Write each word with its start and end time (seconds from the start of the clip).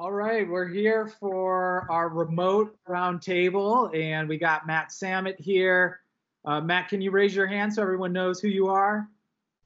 All 0.00 0.12
right, 0.12 0.48
we're 0.48 0.68
here 0.68 1.08
for 1.18 1.84
our 1.90 2.08
remote 2.08 2.78
roundtable, 2.88 3.92
and 4.00 4.28
we 4.28 4.38
got 4.38 4.64
Matt 4.64 4.90
Samet 4.90 5.40
here. 5.40 5.98
Uh, 6.44 6.60
Matt, 6.60 6.88
can 6.88 7.00
you 7.00 7.10
raise 7.10 7.34
your 7.34 7.48
hand 7.48 7.74
so 7.74 7.82
everyone 7.82 8.12
knows 8.12 8.38
who 8.38 8.46
you 8.46 8.68
are? 8.68 9.08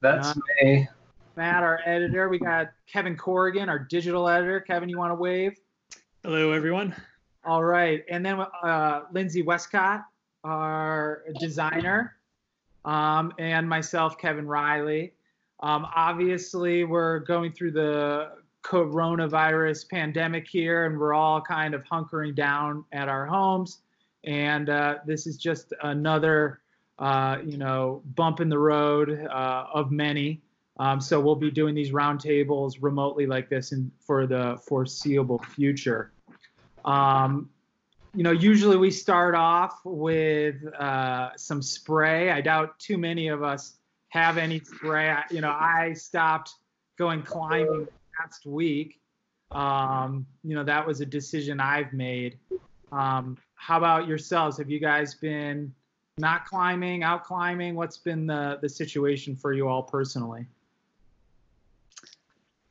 That's 0.01 0.29
Uh, 0.29 0.39
me. 0.63 0.89
Matt, 1.35 1.61
our 1.61 1.81
editor. 1.85 2.29
We 2.29 2.39
got 2.39 2.71
Kevin 2.91 3.15
Corrigan, 3.15 3.69
our 3.69 3.77
digital 3.77 4.27
editor. 4.27 4.59
Kevin, 4.59 4.89
you 4.89 4.97
want 4.97 5.11
to 5.11 5.15
wave? 5.15 5.55
Hello, 6.23 6.51
everyone. 6.51 6.95
All 7.45 7.63
right, 7.63 8.03
and 8.09 8.25
then 8.25 8.39
uh, 8.39 9.01
Lindsay 9.11 9.43
Westcott, 9.43 10.03
our 10.43 11.25
designer, 11.39 12.15
um, 12.85 13.33
and 13.37 13.69
myself, 13.69 14.17
Kevin 14.17 14.47
Riley. 14.47 15.13
Um, 15.59 15.85
obviously, 15.95 16.85
we're 16.85 17.19
going 17.19 17.51
through 17.51 17.73
the 17.73 18.31
coronavirus 18.63 19.89
pandemic 19.89 20.47
here, 20.47 20.85
and 20.85 20.97
we're 20.97 21.13
all 21.13 21.41
kind 21.41 21.73
of 21.73 21.83
hunkering 21.83 22.33
down 22.35 22.85
at 22.91 23.09
our 23.09 23.25
homes. 23.25 23.79
And 24.23 24.69
uh, 24.69 24.99
this 25.05 25.27
is 25.27 25.37
just 25.37 25.73
another, 25.83 26.61
uh, 26.97 27.37
you 27.45 27.57
know, 27.57 28.01
bump 28.15 28.39
in 28.39 28.49
the 28.49 28.57
road 28.57 29.27
uh, 29.29 29.65
of 29.73 29.91
many. 29.91 30.41
Um, 30.79 30.99
so 30.99 31.19
we'll 31.19 31.35
be 31.35 31.51
doing 31.51 31.75
these 31.75 31.91
roundtables 31.91 32.77
remotely 32.81 33.27
like 33.27 33.49
this 33.49 33.73
in, 33.73 33.91
for 33.99 34.25
the 34.25 34.57
foreseeable 34.65 35.39
future. 35.39 36.11
Um, 36.83 37.49
you 38.15 38.23
know, 38.23 38.31
usually 38.31 38.77
we 38.77 38.91
start 38.91 39.35
off 39.35 39.79
with 39.83 40.55
uh, 40.75 41.31
some 41.35 41.61
spray. 41.61 42.31
I 42.31 42.41
doubt 42.41 42.79
too 42.79 42.97
many 42.97 43.27
of 43.27 43.43
us 43.43 43.73
have 44.09 44.37
any 44.37 44.59
spray. 44.59 45.15
You 45.31 45.41
know, 45.41 45.51
I 45.51 45.93
stopped 45.93 46.53
going 46.97 47.23
climbing 47.23 47.87
last 48.19 48.45
week. 48.45 48.99
Um, 49.51 50.25
you 50.43 50.55
know, 50.55 50.63
that 50.63 50.85
was 50.85 51.01
a 51.01 51.05
decision 51.05 51.59
I've 51.59 51.93
made. 51.93 52.39
Um, 52.91 53.37
how 53.55 53.77
about 53.77 54.07
yourselves? 54.07 54.57
Have 54.57 54.69
you 54.69 54.79
guys 54.79 55.15
been 55.15 55.73
not 56.17 56.45
climbing, 56.45 57.03
out 57.03 57.23
climbing? 57.23 57.75
What's 57.75 57.97
been 57.97 58.27
the 58.27 58.59
the 58.61 58.69
situation 58.69 59.35
for 59.35 59.53
you 59.53 59.67
all 59.67 59.83
personally? 59.83 60.47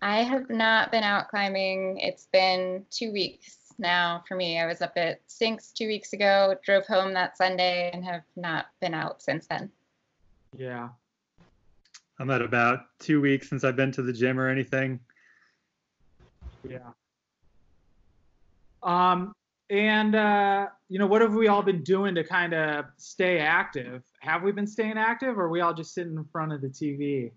I 0.00 0.22
have 0.22 0.50
not 0.50 0.90
been 0.90 1.04
out 1.04 1.28
climbing. 1.28 1.98
It's 1.98 2.26
been 2.32 2.84
two 2.90 3.12
weeks 3.12 3.74
now 3.78 4.24
for 4.26 4.36
me. 4.36 4.58
I 4.58 4.66
was 4.66 4.82
up 4.82 4.92
at 4.96 5.20
Sinks 5.28 5.70
two 5.70 5.86
weeks 5.86 6.12
ago, 6.12 6.56
drove 6.64 6.86
home 6.86 7.14
that 7.14 7.36
Sunday, 7.36 7.90
and 7.92 8.04
have 8.04 8.24
not 8.34 8.66
been 8.80 8.94
out 8.94 9.22
since 9.22 9.46
then. 9.46 9.70
Yeah. 10.56 10.88
I'm 12.18 12.30
at 12.30 12.42
about 12.42 12.86
two 12.98 13.20
weeks 13.20 13.48
since 13.48 13.64
I've 13.64 13.76
been 13.76 13.92
to 13.92 14.02
the 14.02 14.12
gym 14.12 14.38
or 14.38 14.48
anything. 14.48 15.00
Yeah. 16.68 16.78
Um, 18.82 19.34
and 19.70 20.14
uh, 20.14 20.66
you 20.88 20.98
know, 20.98 21.06
what 21.06 21.22
have 21.22 21.34
we 21.34 21.48
all 21.48 21.62
been 21.62 21.82
doing 21.82 22.14
to 22.14 22.24
kind 22.24 22.52
of 22.52 22.86
stay 22.96 23.38
active? 23.38 24.02
Have 24.20 24.42
we 24.42 24.52
been 24.52 24.66
staying 24.66 24.98
active, 24.98 25.38
or 25.38 25.44
are 25.44 25.48
we 25.48 25.60
all 25.60 25.72
just 25.72 25.94
sitting 25.94 26.14
in 26.14 26.24
front 26.24 26.52
of 26.52 26.60
the 26.60 26.68
TV? 26.68 27.30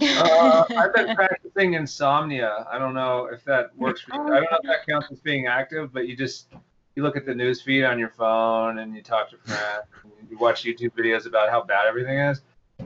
Uh, 0.00 0.64
I've 0.76 0.94
been 0.94 1.14
practicing 1.16 1.74
insomnia. 1.74 2.66
I 2.70 2.78
don't 2.78 2.94
know 2.94 3.28
if 3.32 3.44
that 3.44 3.76
works 3.76 4.02
for 4.02 4.14
you. 4.14 4.22
I 4.22 4.40
don't 4.40 4.50
know 4.50 4.58
if 4.62 4.66
that 4.66 4.86
counts 4.88 5.08
as 5.10 5.20
being 5.20 5.46
active, 5.46 5.92
but 5.92 6.08
you 6.08 6.16
just 6.16 6.48
you 6.94 7.02
look 7.02 7.16
at 7.16 7.26
the 7.26 7.34
news 7.34 7.60
feed 7.60 7.84
on 7.84 7.98
your 7.98 8.10
phone 8.10 8.78
and 8.78 8.94
you 8.94 9.02
talk 9.02 9.30
to 9.30 9.36
friends. 9.38 9.84
And 10.02 10.30
you 10.30 10.38
watch 10.38 10.64
YouTube 10.64 10.92
videos 10.92 11.26
about 11.26 11.50
how 11.50 11.62
bad 11.62 11.86
everything 11.86 12.18
is, 12.18 12.40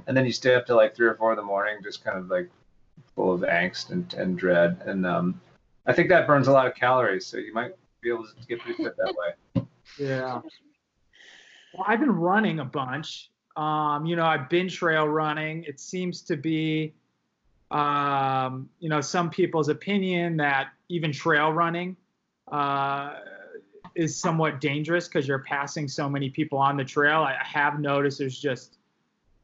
and 0.07 0.17
then 0.17 0.27
you 0.27 0.33
stay 0.33 0.55
up 0.55 0.67
to 0.67 0.75
like 0.75 0.97
three 0.97 1.07
or 1.07 1.15
four 1.15 1.33
in 1.33 1.37
the 1.37 1.43
morning, 1.43 1.79
just 1.83 2.05
kind 2.05 2.19
of 2.19 2.29
like 2.29 2.51
full 3.21 3.35
of 3.35 3.43
angst 3.43 3.91
and, 3.91 4.13
and 4.15 4.39
dread. 4.39 4.81
And 4.87 5.07
um, 5.07 5.41
I 5.85 5.93
think 5.93 6.09
that 6.09 6.27
burns 6.27 6.49
a 6.49 6.53
lot 6.53 6.67
of 6.67 6.75
calories, 6.75 7.27
so 7.27 7.37
you 7.37 7.53
might 7.53 7.73
be 8.01 8.09
able 8.09 8.25
to 8.25 8.47
get 8.49 8.61
pretty 8.61 8.83
fit 8.83 8.97
that 8.97 9.15
way. 9.15 9.65
Yeah. 9.99 10.41
Well, 11.75 11.85
I've 11.87 12.01
been 12.01 12.13
running 12.13 12.61
a 12.61 12.65
bunch. 12.65 13.31
Um, 13.57 14.07
you 14.07 14.17
know, 14.17 14.25
I've 14.25 14.49
been 14.49 14.69
trail 14.69 15.07
running. 15.07 15.65
It 15.65 15.79
seems 15.81 16.23
to 16.23 16.37
be, 16.37 16.95
um, 17.71 18.71
you 18.79 18.89
know, 18.89 19.03
some 19.03 19.29
people's 19.29 19.69
opinion 19.69 20.39
that 20.39 20.69
even 20.89 21.13
trail 21.13 21.53
running 21.53 21.97
uh, 22.51 23.17
is 23.95 24.17
somewhat 24.17 24.61
dangerous 24.61 25.09
because 25.09 25.29
you're 25.29 25.41
passing 25.41 25.89
so 25.89 26.09
many 26.09 26.31
people 26.31 26.59
on 26.59 26.79
the 26.79 26.85
trail. 26.85 27.21
I 27.21 27.37
have 27.43 27.81
noticed 27.81 28.19
there's 28.19 28.41
just 28.41 28.79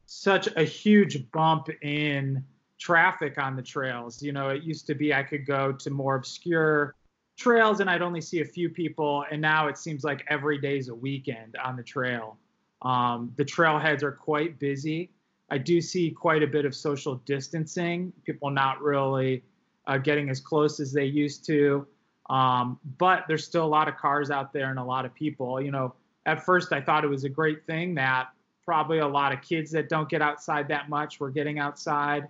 such 0.07 0.47
a 0.55 0.63
huge 0.63 1.29
bump 1.31 1.69
in 1.83 2.43
traffic 2.79 3.37
on 3.37 3.55
the 3.55 3.61
trails. 3.61 4.21
You 4.21 4.31
know, 4.31 4.49
it 4.49 4.63
used 4.63 4.87
to 4.87 4.95
be 4.95 5.13
I 5.13 5.23
could 5.23 5.45
go 5.45 5.71
to 5.71 5.89
more 5.89 6.15
obscure 6.15 6.95
trails 7.37 7.79
and 7.79 7.89
I'd 7.89 8.01
only 8.01 8.21
see 8.21 8.41
a 8.41 8.45
few 8.45 8.69
people, 8.69 9.23
and 9.31 9.41
now 9.41 9.67
it 9.67 9.77
seems 9.77 10.03
like 10.03 10.23
every 10.27 10.57
day's 10.57 10.89
a 10.89 10.95
weekend 10.95 11.55
on 11.63 11.75
the 11.75 11.83
trail. 11.83 12.37
Um, 12.81 13.31
the 13.37 13.45
trailheads 13.45 14.03
are 14.03 14.11
quite 14.11 14.59
busy. 14.59 15.11
I 15.49 15.57
do 15.57 15.79
see 15.79 16.11
quite 16.11 16.43
a 16.43 16.47
bit 16.47 16.65
of 16.65 16.75
social 16.75 17.15
distancing, 17.25 18.11
people 18.25 18.49
not 18.49 18.81
really 18.81 19.43
uh, 19.85 19.97
getting 19.97 20.29
as 20.29 20.39
close 20.41 20.79
as 20.79 20.91
they 20.91 21.05
used 21.05 21.45
to. 21.45 21.87
Um, 22.29 22.79
but 22.97 23.23
there's 23.27 23.45
still 23.45 23.63
a 23.63 23.67
lot 23.67 23.87
of 23.87 23.95
cars 23.95 24.29
out 24.29 24.51
there 24.51 24.69
and 24.69 24.79
a 24.79 24.83
lot 24.83 25.05
of 25.05 25.13
people. 25.13 25.61
You 25.61 25.71
know, 25.71 25.95
at 26.25 26.43
first 26.43 26.73
I 26.73 26.81
thought 26.81 27.05
it 27.05 27.07
was 27.07 27.23
a 27.23 27.29
great 27.29 27.65
thing 27.65 27.95
that 27.95 28.27
probably 28.65 28.99
a 28.99 29.07
lot 29.07 29.31
of 29.31 29.41
kids 29.41 29.71
that 29.71 29.87
don't 29.87 30.09
get 30.09 30.21
outside 30.21 30.67
that 30.67 30.89
much 30.89 31.21
were 31.21 31.29
getting 31.29 31.57
outside. 31.57 32.27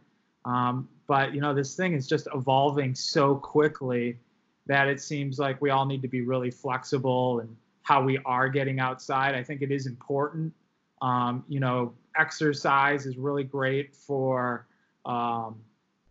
Um, 0.47 0.87
but 1.07 1.33
you 1.33 1.41
know, 1.41 1.53
this 1.53 1.75
thing 1.75 1.93
is 1.93 2.07
just 2.07 2.27
evolving 2.33 2.95
so 2.95 3.35
quickly 3.35 4.17
that 4.65 4.87
it 4.87 5.01
seems 5.01 5.39
like 5.39 5.61
we 5.61 5.69
all 5.69 5.85
need 5.85 6.01
to 6.01 6.07
be 6.07 6.21
really 6.21 6.51
flexible 6.51 7.39
and 7.39 7.55
how 7.83 8.01
we 8.01 8.17
are 8.25 8.49
getting 8.49 8.79
outside. 8.79 9.35
I 9.35 9.43
think 9.43 9.61
it 9.61 9.71
is 9.71 9.87
important. 9.87 10.53
Um, 11.01 11.43
you 11.47 11.59
know, 11.59 11.93
exercise 12.17 13.05
is 13.05 13.17
really 13.17 13.43
great 13.43 13.95
for, 13.95 14.67
um, 15.05 15.61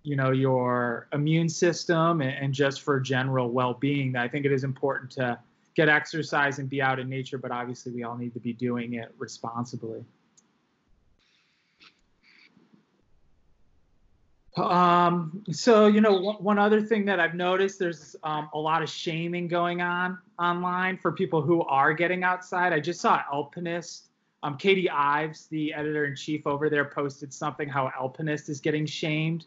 you 0.02 0.16
know, 0.16 0.30
your 0.30 1.08
immune 1.12 1.48
system 1.48 2.20
and, 2.20 2.32
and 2.32 2.54
just 2.54 2.82
for 2.82 3.00
general 3.00 3.50
well-being. 3.50 4.16
I 4.16 4.28
think 4.28 4.44
it 4.46 4.52
is 4.52 4.64
important 4.64 5.10
to 5.12 5.38
get 5.74 5.88
exercise 5.88 6.58
and 6.58 6.68
be 6.68 6.80
out 6.80 6.98
in 6.98 7.08
nature, 7.08 7.38
but 7.38 7.50
obviously 7.50 7.92
we 7.92 8.04
all 8.04 8.16
need 8.16 8.32
to 8.34 8.40
be 8.40 8.52
doing 8.52 8.94
it 8.94 9.14
responsibly. 9.18 10.04
Um, 14.56 15.44
so, 15.50 15.86
you 15.86 16.00
know, 16.00 16.36
one, 16.38 16.58
other 16.58 16.80
thing 16.80 17.04
that 17.06 17.20
I've 17.20 17.34
noticed, 17.34 17.78
there's 17.78 18.16
um, 18.22 18.48
a 18.54 18.58
lot 18.58 18.82
of 18.82 18.88
shaming 18.88 19.48
going 19.48 19.82
on 19.82 20.18
online 20.38 20.96
for 20.96 21.12
people 21.12 21.42
who 21.42 21.62
are 21.62 21.92
getting 21.92 22.24
outside. 22.24 22.72
I 22.72 22.80
just 22.80 23.00
saw 23.00 23.22
Alpinist. 23.30 24.04
Um, 24.42 24.56
Katie 24.56 24.88
Ives, 24.88 25.46
the 25.46 25.74
editor 25.74 26.04
in 26.06 26.14
chief 26.14 26.46
over 26.46 26.70
there, 26.70 26.84
posted 26.84 27.34
something 27.34 27.68
how 27.68 27.90
Alpinist 27.98 28.48
is 28.48 28.60
getting 28.60 28.86
shamed 28.86 29.46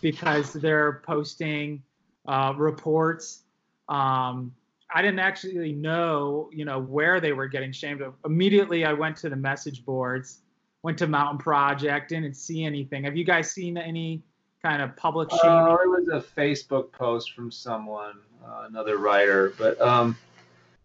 because 0.00 0.52
they're 0.52 1.02
posting 1.04 1.82
uh, 2.26 2.52
reports. 2.56 3.42
Um, 3.88 4.54
I 4.94 5.02
didn't 5.02 5.20
actually 5.20 5.72
know, 5.72 6.50
you 6.52 6.64
know, 6.64 6.80
where 6.80 7.20
they 7.20 7.32
were 7.32 7.48
getting 7.48 7.72
shamed. 7.72 8.02
Immediately, 8.24 8.84
I 8.84 8.92
went 8.92 9.16
to 9.18 9.28
the 9.28 9.36
message 9.36 9.84
boards, 9.84 10.42
went 10.82 10.98
to 10.98 11.06
Mountain 11.06 11.38
Project, 11.38 12.10
didn't 12.10 12.34
see 12.34 12.64
anything. 12.64 13.04
Have 13.04 13.16
you 13.16 13.24
guys 13.24 13.50
seen 13.50 13.76
any? 13.76 14.22
Kind 14.64 14.80
of 14.80 14.96
public 14.96 15.30
shaming? 15.30 15.44
Oh, 15.44 15.74
it 15.74 15.88
was 15.88 16.08
a 16.08 16.40
Facebook 16.40 16.90
post 16.90 17.32
from 17.34 17.50
someone, 17.50 18.14
uh, 18.44 18.64
another 18.66 18.96
writer. 18.96 19.52
But 19.58 19.78
um, 19.80 20.16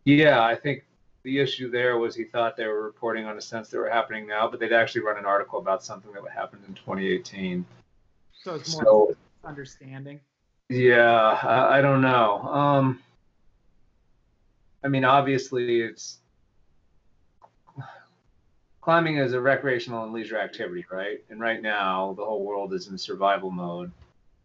yeah, 0.03 0.43
I 0.43 0.53
think 0.53 0.83
the 1.23 1.39
issue 1.39 1.71
there 1.71 1.97
was 1.97 2.13
he 2.13 2.25
thought 2.25 2.57
they 2.57 2.67
were 2.67 2.83
reporting 2.83 3.25
on 3.25 3.37
events 3.37 3.69
that 3.69 3.77
were 3.77 3.89
happening 3.89 4.27
now, 4.27 4.49
but 4.49 4.59
they'd 4.59 4.73
actually 4.73 5.01
run 5.01 5.17
an 5.17 5.25
article 5.25 5.59
about 5.59 5.83
something 5.83 6.11
that 6.11 6.21
would 6.21 6.31
happened 6.31 6.63
in 6.67 6.73
2018. 6.73 7.65
So 8.33 8.55
it's 8.55 8.73
more 8.73 8.83
So- 8.83 9.15
understanding. 9.45 10.19
Yeah, 10.71 11.39
I, 11.41 11.79
I 11.79 11.81
don't 11.81 12.01
know. 12.01 12.41
Um, 12.43 13.01
I 14.83 14.87
mean, 14.87 15.03
obviously, 15.03 15.81
it's 15.81 16.18
climbing 18.81 19.17
is 19.17 19.33
a 19.33 19.41
recreational 19.41 20.03
and 20.03 20.13
leisure 20.13 20.39
activity, 20.39 20.85
right? 20.91 21.23
And 21.29 21.39
right 21.39 21.61
now, 21.61 22.13
the 22.17 22.25
whole 22.25 22.43
world 22.43 22.73
is 22.73 22.87
in 22.87 22.97
survival 22.97 23.51
mode, 23.51 23.91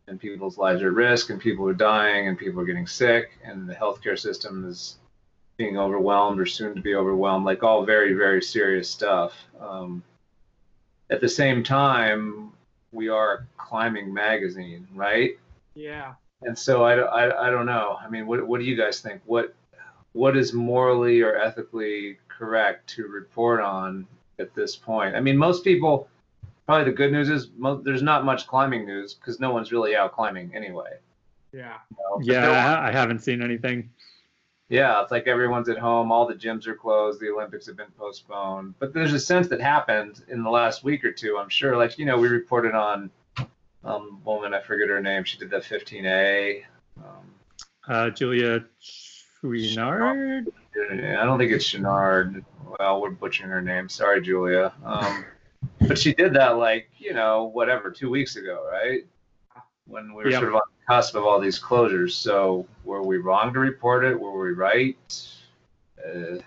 and 0.07 0.21
people's 0.21 0.59
lives 0.59 0.83
are 0.83 0.89
at 0.89 0.95
risk, 0.95 1.31
and 1.31 1.41
people 1.41 1.69
are 1.69 1.75
dying, 1.75 2.29
and 2.29 2.39
people 2.39 2.61
are 2.61 2.67
getting 2.67 2.87
sick, 2.87 3.39
and 3.45 3.69
the 3.69 3.75
healthcare 3.75 4.19
system 4.19 4.69
is 4.69 4.97
being 5.57 5.79
overwhelmed 5.79 6.41
or 6.41 6.47
soon 6.47 6.75
to 6.75 6.81
be 6.81 6.95
overwhelmed, 6.95 7.47
like 7.47 7.63
all 7.63 7.85
very, 7.85 8.13
very 8.13 8.43
serious 8.43 8.91
stuff. 8.91 9.33
Um, 9.61 10.03
at 11.11 11.21
the 11.21 11.29
same 11.29 11.63
time, 11.63 12.53
we 12.93 13.09
are 13.09 13.35
a 13.35 13.47
climbing 13.57 14.13
magazine, 14.13 14.89
right? 14.95 15.39
Yeah. 15.75 16.15
And 16.43 16.59
so 16.59 16.85
I, 16.85 16.97
I, 16.97 17.47
I 17.47 17.51
don't 17.51 17.67
know. 17.67 17.97
I 18.01 18.09
mean, 18.09 18.27
what, 18.27 18.47
what 18.47 18.61
do 18.61 18.67
you 18.67 18.77
guys 18.77 19.01
think? 19.01 19.23
What 19.25 19.55
what 20.13 20.37
is 20.37 20.53
morally 20.53 21.23
or 21.23 21.37
ethically 21.37 22.19
correct 22.29 22.89
to 22.89 23.09
report 23.09 23.61
on 23.61 24.07
at 24.39 24.55
this 24.55 24.77
point? 24.77 25.15
I 25.17 25.21
mean, 25.21 25.37
most 25.37 25.65
people 25.65 26.09
probably 26.67 26.85
the 26.85 26.97
good 26.97 27.13
news 27.13 27.29
is 27.29 27.51
mo- 27.57 27.81
there's 27.83 28.03
not 28.03 28.25
much 28.25 28.47
climbing 28.47 28.87
news 28.87 29.15
because 29.15 29.39
no 29.41 29.53
one's 29.53 29.71
really 29.73 29.95
out 29.97 30.13
climbing 30.13 30.55
anyway. 30.55 30.99
Yeah. 31.53 31.75
you 31.91 31.97
know, 31.99 32.21
Yeah, 32.23 32.41
there- 32.41 32.51
I 32.53 32.89
I 32.89 32.91
haven't 32.93 33.21
seen 33.21 33.43
anything. 33.43 33.91
Yeah, 34.71 35.03
it's 35.03 35.11
like 35.13 35.27
everyone's 35.27 35.69
at 35.69 35.79
home, 35.79 36.11
all 36.11 36.27
the 36.27 36.35
gyms 36.35 36.67
are 36.67 36.75
closed, 36.75 37.21
the 37.21 37.29
Olympics 37.29 37.67
have 37.67 37.77
been 37.77 37.91
postponed. 37.99 38.75
But 38.79 38.95
there's 38.95 39.13
a 39.13 39.21
sense 39.21 39.47
that 39.49 39.61
happened 39.61 40.25
in 40.29 40.43
the 40.43 40.49
last 40.51 40.83
week 40.83 41.05
or 41.05 41.13
two, 41.13 41.37
I'm 41.39 41.51
sure. 41.51 41.77
Like, 41.77 41.99
you 41.99 42.07
know, 42.07 42.19
we 42.19 42.29
reported 42.29 42.75
on 42.75 43.11
um 43.85 44.21
woman, 44.25 44.55
I 44.55 44.61
forget 44.63 44.89
her 44.89 45.01
name, 45.03 45.23
she 45.25 45.37
did 45.39 45.51
the 45.51 45.59
15A. 45.61 46.65
Um, 46.97 47.05
Uh, 47.87 48.09
Julia 48.11 48.65
Chouinard. 48.81 50.47
I 50.91 51.25
don't 51.25 51.39
think 51.39 51.53
it's 51.53 51.67
Chenard. 51.71 52.43
Well, 52.65 53.01
we're 53.01 53.11
butchering 53.11 53.51
her 53.51 53.63
name. 53.63 53.89
Sorry, 53.89 54.21
Julia. 54.21 54.73
Um, 54.85 55.25
but 55.87 55.99
she 55.99 56.15
did 56.15 56.35
that 56.35 56.57
like, 56.57 56.89
you 56.99 57.15
know, 57.15 57.45
whatever, 57.45 57.91
two 57.91 58.11
weeks 58.11 58.37
ago, 58.37 58.67
right? 58.71 59.07
When 59.87 60.15
we 60.15 60.25
were 60.25 60.31
Yep. 60.31 60.41
sort 60.41 60.49
of 60.51 60.55
on 60.57 60.63
the 60.79 60.95
cusp 60.95 61.15
of 61.15 61.25
all 61.25 61.39
these 61.41 61.61
closures. 61.61 62.13
So 62.13 62.67
were 62.85 63.03
we 63.03 63.19
wrong 63.19 63.53
to 63.53 63.61
report 63.61 64.05
it? 64.05 64.19
Were 64.19 64.39
we 64.39 64.53
right? 64.53 64.97
Uh, 66.05 66.39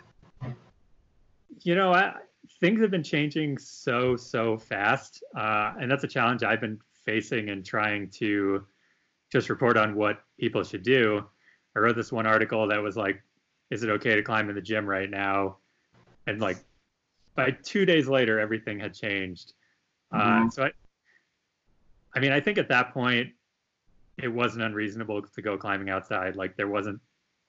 You 1.63 1.75
know, 1.75 1.93
I, 1.93 2.13
things 2.59 2.81
have 2.81 2.91
been 2.91 3.03
changing 3.03 3.57
so 3.57 4.15
so 4.15 4.57
fast, 4.57 5.23
uh, 5.35 5.73
and 5.79 5.89
that's 5.89 6.03
a 6.03 6.07
challenge 6.07 6.43
I've 6.43 6.61
been 6.61 6.79
facing 7.05 7.49
and 7.49 7.65
trying 7.65 8.09
to 8.11 8.65
just 9.31 9.49
report 9.49 9.77
on 9.77 9.95
what 9.95 10.21
people 10.39 10.63
should 10.63 10.83
do. 10.83 11.25
I 11.75 11.79
wrote 11.79 11.95
this 11.95 12.11
one 12.11 12.25
article 12.25 12.67
that 12.67 12.81
was 12.81 12.95
like, 12.97 13.21
"Is 13.69 13.83
it 13.83 13.89
okay 13.89 14.15
to 14.15 14.23
climb 14.23 14.49
in 14.49 14.55
the 14.55 14.61
gym 14.61 14.85
right 14.85 15.09
now?" 15.09 15.57
And 16.27 16.39
like, 16.41 16.57
by 17.35 17.51
two 17.51 17.85
days 17.85 18.07
later, 18.07 18.39
everything 18.39 18.79
had 18.79 18.93
changed. 18.93 19.53
Uh, 20.11 20.45
Mhm. 20.45 20.53
so 20.53 20.65
I, 20.65 20.71
I 22.15 22.19
mean, 22.19 22.31
I 22.31 22.39
think 22.39 22.57
at 22.57 22.69
that 22.69 22.93
point, 22.93 23.33
it 24.17 24.27
wasn't 24.27 24.63
unreasonable 24.63 25.21
to 25.21 25.41
go 25.41 25.57
climbing 25.57 25.89
outside. 25.89 26.35
Like 26.35 26.57
there 26.57 26.67
wasn't 26.67 27.01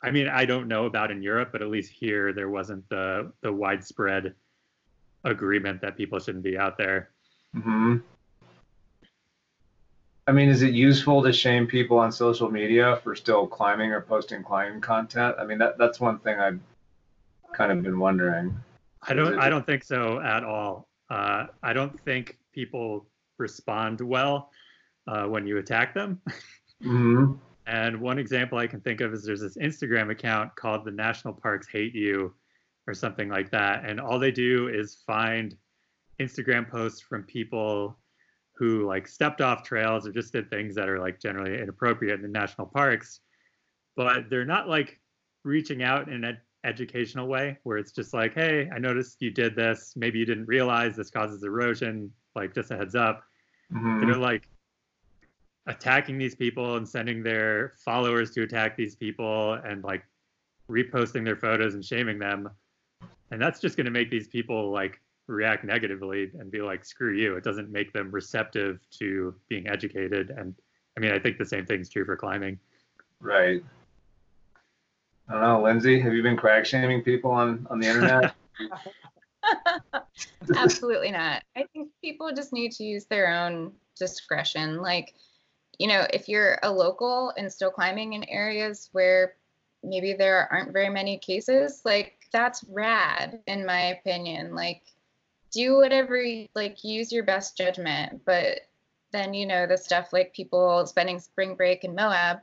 I 0.03 0.13
mean, 0.13 0.29
I 0.29 0.45
don't 0.45 0.69
know 0.69 0.87
about 0.87 1.11
in 1.11 1.23
Europe, 1.23 1.51
but 1.53 1.61
at 1.63 1.69
least 1.69 1.93
here 1.93 2.33
there 2.33 2.49
wasn't 2.51 2.89
the 2.89 3.33
the 3.43 3.53
widespread 3.53 4.35
agreement 5.25 5.81
that 5.83 5.97
people 5.97 6.19
shouldn't 6.21 6.45
be 6.45 6.59
out 6.59 6.79
there. 6.79 7.11
hmm 7.55 7.99
I 10.27 10.33
mean, 10.33 10.51
is 10.51 10.63
it 10.63 10.75
useful 10.75 11.23
to 11.23 11.33
shame 11.33 11.67
people 11.67 11.99
on 11.99 12.13
social 12.13 12.51
media 12.51 13.01
for 13.03 13.17
still 13.17 13.47
climbing 13.47 13.93
or 13.93 14.03
posting 14.03 14.45
climbing 14.45 14.83
content? 14.83 15.37
I 15.39 15.45
mean, 15.45 15.59
that 15.59 15.79
that's 15.79 16.01
one 16.01 16.19
thing 16.19 16.39
I've 16.39 16.61
kind 17.55 17.73
of 17.73 17.83
been 17.83 17.99
wondering. 17.99 18.55
I 19.03 19.15
don't 19.15 19.39
I 19.39 19.49
don't 19.49 19.67
think 19.67 19.85
so 19.85 20.21
at 20.21 20.45
all. 20.45 20.89
Uh, 21.11 21.47
I 21.63 21.73
don't 21.73 21.99
think 22.01 22.39
people 22.53 23.07
respond 23.39 24.01
well 24.01 24.51
uh, 25.07 25.25
when 25.25 25.47
you 25.47 25.59
attack 25.59 25.95
them. 25.95 26.21
hmm 26.83 27.33
And 27.67 28.01
one 28.01 28.19
example 28.19 28.57
I 28.57 28.67
can 28.67 28.81
think 28.81 29.03
of 29.03 29.13
is 29.13 29.25
there's 29.25 29.43
this 29.43 29.59
Instagram 29.59 30.11
account 30.11 30.57
called 30.57 30.87
the 30.87 30.91
National 30.91 31.35
Parks 31.35 31.69
Hate 31.69 31.95
You 31.95 32.33
or 32.87 32.95
something 32.95 33.29
like 33.29 33.51
that. 33.51 33.85
And 33.85 34.01
all 34.01 34.19
they 34.19 34.31
do 34.31 34.69
is 34.69 35.03
find 35.07 35.55
Instagram 36.19 36.67
posts 36.71 37.03
from 37.03 37.25
people 37.25 37.99
who 38.55 38.87
like 38.87 39.07
stepped 39.07 39.43
off 39.43 39.63
trails 39.63 40.07
or 40.07 40.13
just 40.13 40.33
did 40.33 40.49
things 40.49 40.75
that 40.77 40.89
are 40.89 40.99
like 40.99 41.21
generally 41.21 41.61
inappropriate 41.61 42.15
in 42.15 42.23
the 42.23 42.29
national 42.29 42.67
parks. 42.69 43.21
But 43.97 44.31
they're 44.31 44.47
not 44.47 44.67
like 44.67 44.99
reaching 45.45 45.83
out 45.83 46.09
in 46.09 46.15
an 46.15 46.25
ed- 46.25 46.41
educational 46.65 47.27
way 47.27 47.59
where 47.63 47.79
it's 47.79 47.93
just 47.93 48.15
like, 48.15 48.35
hey, 48.35 48.69
I 48.75 48.79
noticed 48.79 49.23
you 49.23 49.31
did 49.31 49.55
this. 49.55 49.95
Maybe 49.97 50.19
you 50.19 50.27
didn't 50.27 50.47
realize 50.47 50.97
this 50.97 51.11
causes 51.11 51.43
erosion. 51.43 52.13
Like 52.35 52.55
just 52.55 52.71
a 52.71 52.77
heads 52.77 52.95
up 52.95 53.25
hmm 53.71 54.01
they're 54.01 54.17
like 54.17 54.49
attacking 55.67 56.19
these 56.19 56.35
people 56.35 56.77
and 56.77 56.89
sending 56.89 57.23
their 57.23 57.75
followers 57.85 58.31
to 58.31 58.43
attack 58.43 58.77
these 58.77 58.97
people 58.97 59.55
and 59.65 59.85
like 59.85 60.03
reposting 60.71 61.25
their 61.25 61.37
photos 61.37 61.75
and 61.75 61.85
shaming 61.85 62.19
them 62.19 62.49
and 63.31 63.41
that's 63.41 63.61
just 63.61 63.77
going 63.77 63.85
to 63.85 63.91
make 63.91 64.11
these 64.11 64.29
people 64.29 64.71
like 64.71 65.01
react 65.27 65.65
negatively 65.65 66.31
and 66.39 66.51
be 66.51 66.63
like 66.63 66.85
screw 66.85 67.15
you 67.15 67.37
it 67.37 67.45
doesn't 67.45 67.71
make 67.71 67.93
them 67.93 68.11
receptive 68.11 68.81
to 68.91 69.35
being 69.49 69.69
educated 69.69 70.31
and 70.31 70.55
i 70.97 71.01
mean 71.01 71.13
i 71.13 71.19
think 71.19 71.37
the 71.37 71.45
same 71.45 71.67
thing's 71.67 71.91
true 71.91 72.05
for 72.05 72.17
climbing 72.17 72.59
Right. 73.21 73.63
I 75.29 75.33
don't 75.33 75.43
know, 75.43 75.63
Lindsay. 75.63 76.01
Have 76.01 76.15
you 76.15 76.23
been 76.23 76.37
crack 76.37 76.65
shaming 76.65 77.03
people 77.03 77.31
on 77.31 77.67
on 77.71 77.81
the 77.81 77.87
internet? 77.87 78.35
Absolutely 80.57 81.11
not. 81.11 81.43
I 81.57 81.65
think 81.73 81.91
people 82.03 82.33
just 82.35 82.53
need 82.53 82.73
to 82.73 82.85
use 82.85 83.07
their 83.07 83.33
own 83.33 83.73
discretion. 83.99 84.81
Like, 84.81 85.15
you 85.79 85.89
know, 85.89 86.07
if 86.13 86.29
you're 86.29 86.59
a 86.63 86.73
local 86.73 87.33
and 87.37 87.53
still 87.53 87.71
climbing 87.71 88.15
in 88.15 88.25
areas 88.25 88.89
where 88.93 89.35
maybe 89.83 90.13
there 90.13 90.49
aren't 90.53 90.73
very 90.73 90.89
many 90.89 91.19
cases, 91.19 91.83
like 91.85 92.15
that's 92.33 92.65
rad 92.69 93.41
in 93.47 93.65
my 93.65 93.87
opinion. 93.87 94.55
Like 94.55 94.83
do 95.51 95.77
whatever 95.77 96.21
you, 96.21 96.49
like 96.55 96.85
use 96.85 97.13
your 97.13 97.25
best 97.25 97.57
judgment, 97.57 98.23
but 98.25 98.61
then 99.13 99.33
you 99.33 99.47
know 99.47 99.67
the 99.67 99.79
stuff 99.79 100.13
like 100.13 100.35
people 100.35 100.85
spending 100.87 101.19
spring 101.19 101.55
break 101.55 101.85
in 101.85 101.95
Moab, 101.95 102.41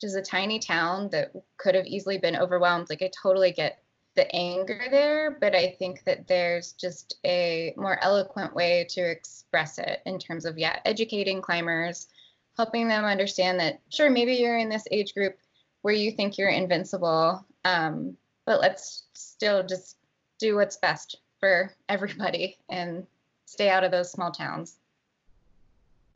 which 0.00 0.08
is 0.08 0.14
a 0.14 0.22
tiny 0.22 0.58
town 0.58 1.10
that 1.10 1.30
could 1.58 1.74
have 1.74 1.84
easily 1.84 2.16
been 2.16 2.36
overwhelmed. 2.36 2.88
Like 2.88 3.02
I 3.02 3.10
totally 3.22 3.52
get 3.52 3.82
the 4.16 4.34
anger 4.34 4.86
there, 4.90 5.36
but 5.38 5.54
I 5.54 5.76
think 5.78 6.04
that 6.04 6.26
there's 6.26 6.72
just 6.72 7.18
a 7.24 7.74
more 7.76 8.02
eloquent 8.02 8.54
way 8.54 8.86
to 8.90 9.02
express 9.02 9.78
it 9.78 10.00
in 10.06 10.18
terms 10.18 10.46
of, 10.46 10.58
yeah, 10.58 10.80
educating 10.86 11.42
climbers, 11.42 12.08
helping 12.56 12.88
them 12.88 13.04
understand 13.04 13.60
that, 13.60 13.80
sure, 13.90 14.08
maybe 14.08 14.32
you're 14.32 14.56
in 14.56 14.70
this 14.70 14.86
age 14.90 15.12
group 15.12 15.36
where 15.82 15.94
you 15.94 16.12
think 16.12 16.38
you're 16.38 16.48
invincible, 16.48 17.44
um, 17.66 18.16
but 18.46 18.58
let's 18.58 19.04
still 19.12 19.62
just 19.62 19.98
do 20.38 20.56
what's 20.56 20.78
best 20.78 21.18
for 21.40 21.74
everybody 21.90 22.56
and 22.70 23.06
stay 23.44 23.68
out 23.68 23.84
of 23.84 23.90
those 23.90 24.10
small 24.10 24.30
towns. 24.30 24.78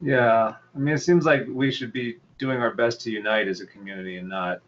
yeah. 0.00 0.54
I 0.74 0.78
mean, 0.78 0.94
it 0.94 0.98
seems 0.98 1.26
like 1.26 1.46
we 1.48 1.70
should 1.70 1.92
be 1.92 2.16
doing 2.38 2.58
our 2.58 2.74
best 2.74 3.00
to 3.02 3.10
unite 3.10 3.48
as 3.48 3.60
a 3.60 3.66
community 3.66 4.16
and 4.16 4.28
not 4.28 4.60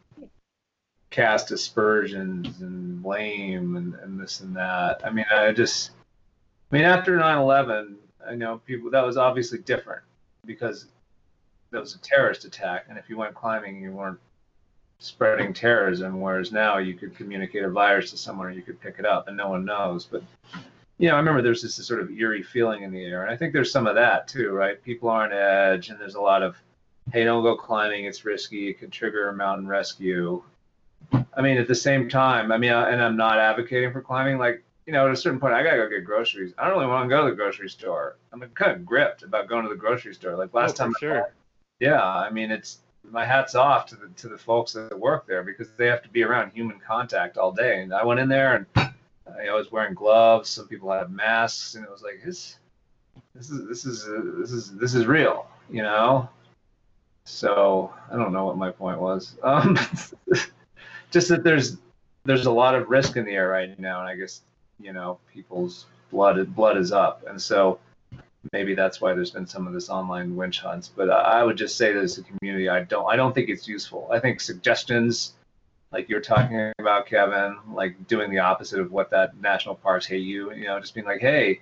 cast 1.11 1.51
aspersions 1.51 2.61
and 2.61 3.03
blame 3.03 3.77
and, 3.77 3.95
and 3.95 4.21
this 4.21 4.41
and 4.41 4.55
that. 4.57 5.01
I 5.05 5.11
mean, 5.11 5.25
I 5.31 5.53
just, 5.53 5.91
I 6.71 6.77
mean, 6.77 6.85
after 6.85 7.17
9 7.17 7.39
11, 7.39 7.97
I 8.29 8.35
know 8.35 8.59
people, 8.59 8.91
that 8.91 9.05
was 9.05 9.17
obviously 9.17 9.59
different 9.59 10.03
because 10.45 10.87
that 11.71 11.81
was 11.81 11.95
a 11.95 11.99
terrorist 11.99 12.45
attack. 12.45 12.87
And 12.89 12.99
if 12.99 13.09
you 13.09 13.17
went 13.17 13.35
climbing, 13.35 13.81
you 13.81 13.93
weren't 13.93 14.19
spreading 14.99 15.53
terrorism. 15.53 16.21
Whereas 16.21 16.53
now 16.53 16.79
you 16.79 16.95
could 16.95 17.17
communicate 17.17 17.65
a 17.65 17.71
virus 17.71 18.11
to 18.11 18.17
someone 18.17 18.49
or 18.49 18.51
you 18.51 18.63
could 18.63 18.81
pick 18.81 18.97
it 18.99 19.07
up 19.07 19.29
and 19.29 19.37
no 19.37 19.49
one 19.49 19.65
knows. 19.65 20.05
But, 20.05 20.23
you 20.99 21.09
know, 21.09 21.15
I 21.15 21.19
remember 21.19 21.43
there's 21.43 21.63
this 21.63 21.75
sort 21.75 22.01
of 22.01 22.11
eerie 22.11 22.43
feeling 22.43 22.83
in 22.83 22.93
the 22.93 23.05
air. 23.05 23.23
And 23.23 23.31
I 23.31 23.37
think 23.37 23.53
there's 23.53 23.71
some 23.71 23.87
of 23.87 23.95
that 23.95 24.29
too, 24.29 24.51
right? 24.51 24.83
People 24.83 25.09
are 25.09 25.25
on 25.25 25.33
edge 25.33 25.91
and 25.91 26.01
there's 26.01 26.15
a 26.15 26.21
lot 26.21 26.43
of, 26.43 26.57
hey, 27.13 27.25
don't 27.25 27.43
go 27.43 27.57
climbing. 27.57 28.05
It's 28.05 28.25
risky. 28.25 28.69
It 28.69 28.79
could 28.79 28.93
trigger 28.93 29.29
a 29.29 29.33
mountain 29.35 29.67
rescue. 29.67 30.43
I 31.35 31.43
mean, 31.43 31.59
at 31.59 31.69
the 31.69 31.75
same 31.75 32.09
time, 32.09 32.51
I 32.51 32.59
mean, 32.59 32.73
I- 32.73 32.91
and 32.91 33.03
I'm 33.03 33.17
not 33.17 33.39
advocating 33.39 33.93
for 33.93 34.01
climbing. 34.01 34.39
Like, 34.39 34.63
you 34.87 34.93
know, 34.93 35.07
at 35.07 35.13
a 35.13 35.17
certain 35.17 35.39
point, 35.41 35.55
I 35.55 35.63
gotta 35.63 35.77
go 35.77 35.89
get 35.89 36.05
groceries. 36.05 36.53
I 36.59 36.67
don't 36.69 36.79
really 36.79 36.87
want 36.91 37.05
to 37.05 37.09
go 37.09 37.25
to 37.25 37.31
the 37.31 37.37
grocery 37.37 37.69
store. 37.69 38.17
I'm 38.33 38.41
kind 38.55 38.73
of 38.73 38.85
gripped 38.85 39.23
about 39.23 39.49
going 39.49 39.63
to 39.65 39.69
the 39.69 39.77
grocery 39.77 40.15
store. 40.15 40.37
Like 40.37 40.55
last 40.55 40.81
Oh, 40.81 40.85
time, 40.85 40.95
sure. 41.01 41.33
yeah, 41.81 42.03
I 42.05 42.31
mean, 42.31 42.51
it's 42.51 42.79
my 43.09 43.25
hat's 43.25 43.55
off 43.55 43.87
to 43.87 43.97
the 43.97 44.09
to 44.17 44.29
the 44.29 44.39
folks 44.39 44.73
that 44.73 44.99
work 44.99 45.27
there 45.27 45.43
because 45.45 45.69
they 45.77 45.87
have 45.87 46.03
to 46.03 46.09
be 46.09 46.25
around 46.25 46.51
human 46.53 46.81
contact 46.81 47.37
all 47.37 47.53
day. 47.53 47.83
And 47.83 47.93
I 47.95 48.05
went 48.05 48.19
in 48.21 48.29
there 48.29 48.55
and 48.57 48.67
I 49.29 49.53
was 49.53 49.71
wearing 49.71 49.95
gloves. 49.95 50.49
Some 50.51 50.67
people 50.69 50.91
had 50.91 51.11
masks, 51.13 51.75
and 51.77 51.85
it 51.85 51.91
was 51.91 52.03
like 52.03 52.21
this. 52.25 52.59
This 53.35 53.51
is 53.51 53.69
this 53.69 53.85
is 53.85 54.09
uh, 54.09 54.23
this 54.39 54.51
is 54.53 54.75
this 54.77 54.95
is 54.95 55.07
real, 55.07 55.47
you 55.71 55.83
know. 55.83 56.29
So 57.27 57.93
I 58.11 58.17
don't 58.17 58.33
know 58.33 58.47
what 58.47 58.57
my 58.57 58.71
point 58.71 59.01
was. 59.01 59.37
Um, 59.43 59.77
just 61.11 61.29
that 61.29 61.43
there's 61.43 61.77
there's 62.25 62.47
a 62.47 62.51
lot 62.51 62.75
of 62.75 62.89
risk 62.89 63.17
in 63.17 63.25
the 63.25 63.33
air 63.33 63.49
right 63.49 63.79
now, 63.79 64.01
and 64.01 64.09
I 64.09 64.15
guess 64.15 64.43
you 64.81 64.93
know 64.93 65.19
people's 65.33 65.87
blood 66.11 66.55
blood 66.55 66.79
is 66.79 66.93
up, 66.93 67.25
and 67.29 67.41
so 67.41 67.81
maybe 68.53 68.75
that's 68.77 69.01
why 69.01 69.13
there's 69.13 69.33
been 69.33 69.47
some 69.47 69.67
of 69.67 69.73
this 69.73 69.91
online 69.91 70.37
witch 70.37 70.61
hunts. 70.61 70.89
But 70.89 71.11
I 71.11 71.41
I 71.41 71.43
would 71.43 71.57
just 71.57 71.77
say 71.77 71.93
that 71.93 72.03
as 72.03 72.17
a 72.17 72.23
community, 72.23 72.69
I 72.69 72.85
don't 72.85 73.07
I 73.07 73.17
don't 73.17 73.35
think 73.35 73.49
it's 73.49 73.67
useful. 73.67 74.09
I 74.13 74.21
think 74.21 74.41
suggestions 74.41 75.33
like 75.93 76.09
you're 76.09 76.21
talking 76.21 76.73
about, 76.79 77.07
Kevin, 77.07 77.57
like 77.73 78.07
doing 78.07 78.31
the 78.31 78.39
opposite 78.39 78.81
of 78.81 78.93
what 78.93 79.11
that 79.11 79.37
national 79.41 79.75
parks 79.75 80.07
hate 80.07 80.23
you, 80.23 80.53
you 80.53 80.65
know, 80.65 80.79
just 80.79 80.95
being 80.95 81.07
like, 81.07 81.21
hey, 81.21 81.61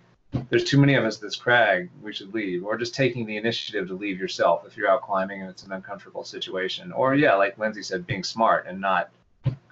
there's 0.51 0.65
too 0.65 0.79
many 0.79 0.95
of 0.95 1.05
us 1.05 1.17
at 1.17 1.23
this 1.23 1.37
crag, 1.37 1.91
we 2.03 2.13
should 2.13 2.35
leave, 2.35 2.65
or 2.65 2.77
just 2.77 2.95
taking 2.95 3.27
the 3.27 3.37
initiative 3.37 3.89
to 3.89 3.95
leave 3.95 4.19
yourself 4.19 4.67
if 4.67 4.77
you're 4.77 4.89
out 4.89 5.03
climbing 5.03 5.41
and 5.41 5.51
it's 5.51 5.65
an 5.65 5.73
uncomfortable 5.73 6.25
situation, 6.25 6.93
or 6.93 7.15
yeah, 7.15 7.35
like 7.35 7.59
Lindsay 7.59 7.83
said, 7.83 8.07
being 8.07 8.25
smart 8.25 8.67
and 8.67 8.81
not 8.81 9.11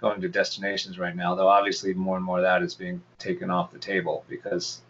going 0.01 0.21
to 0.21 0.29
destinations 0.29 0.99
right 0.99 1.17
now. 1.17 1.35
Though 1.35 1.49
obviously 1.49 1.95
more 1.95 2.17
and 2.17 2.25
more 2.25 2.39
of 2.39 2.45
that 2.45 2.63
is 2.63 2.75
being 2.75 3.03
taken 3.19 3.51
off 3.51 3.73
the 3.73 3.79
table 3.79 4.25
because, 4.29 4.81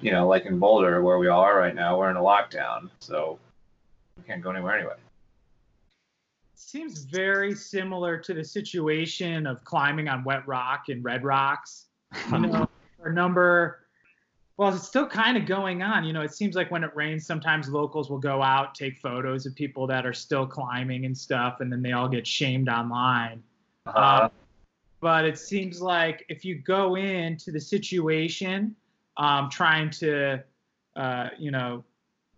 you 0.00 0.10
know, 0.10 0.28
like 0.28 0.46
in 0.46 0.58
Boulder 0.58 1.02
where 1.02 1.18
we 1.18 1.28
all 1.28 1.40
are 1.40 1.58
right 1.58 1.74
now, 1.74 1.98
we're 1.98 2.10
in 2.10 2.16
a 2.16 2.20
lockdown, 2.20 2.90
so 3.00 3.38
we 4.16 4.24
can't 4.24 4.42
go 4.42 4.50
anywhere 4.50 4.76
anyway. 4.76 4.94
seems 6.54 7.04
very 7.04 7.54
similar 7.54 8.16
to 8.18 8.34
the 8.34 8.44
situation 8.44 9.46
of 9.46 9.64
climbing 9.64 10.08
on 10.08 10.22
wet 10.24 10.46
rock 10.46 10.88
and 10.88 11.04
red 11.04 11.24
rocks. 11.24 11.86
You 12.30 12.38
know, 12.38 12.68
a 13.02 13.12
number. 13.12 13.80
Well, 14.60 14.74
it's 14.74 14.86
still 14.86 15.06
kind 15.06 15.38
of 15.38 15.46
going 15.46 15.82
on. 15.82 16.04
You 16.04 16.12
know, 16.12 16.20
it 16.20 16.34
seems 16.34 16.54
like 16.54 16.70
when 16.70 16.84
it 16.84 16.94
rains, 16.94 17.24
sometimes 17.24 17.70
locals 17.70 18.10
will 18.10 18.18
go 18.18 18.42
out, 18.42 18.74
take 18.74 18.98
photos 18.98 19.46
of 19.46 19.54
people 19.54 19.86
that 19.86 20.04
are 20.04 20.12
still 20.12 20.46
climbing 20.46 21.06
and 21.06 21.16
stuff, 21.16 21.60
and 21.60 21.72
then 21.72 21.80
they 21.80 21.92
all 21.92 22.10
get 22.10 22.26
shamed 22.26 22.68
online. 22.68 23.42
Uh-huh. 23.86 24.24
Um, 24.24 24.30
but 25.00 25.24
it 25.24 25.38
seems 25.38 25.80
like 25.80 26.26
if 26.28 26.44
you 26.44 26.56
go 26.56 26.96
into 26.96 27.50
the 27.50 27.58
situation 27.58 28.76
um, 29.16 29.48
trying 29.48 29.88
to, 29.92 30.44
uh, 30.94 31.28
you 31.38 31.50
know, 31.50 31.82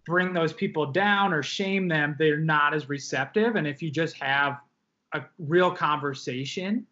bring 0.06 0.32
those 0.32 0.52
people 0.52 0.86
down 0.86 1.32
or 1.32 1.42
shame 1.42 1.88
them, 1.88 2.14
they're 2.20 2.36
not 2.38 2.72
as 2.72 2.88
receptive. 2.88 3.56
And 3.56 3.66
if 3.66 3.82
you 3.82 3.90
just 3.90 4.16
have 4.22 4.60
a 5.12 5.22
real 5.40 5.72
conversation, 5.72 6.86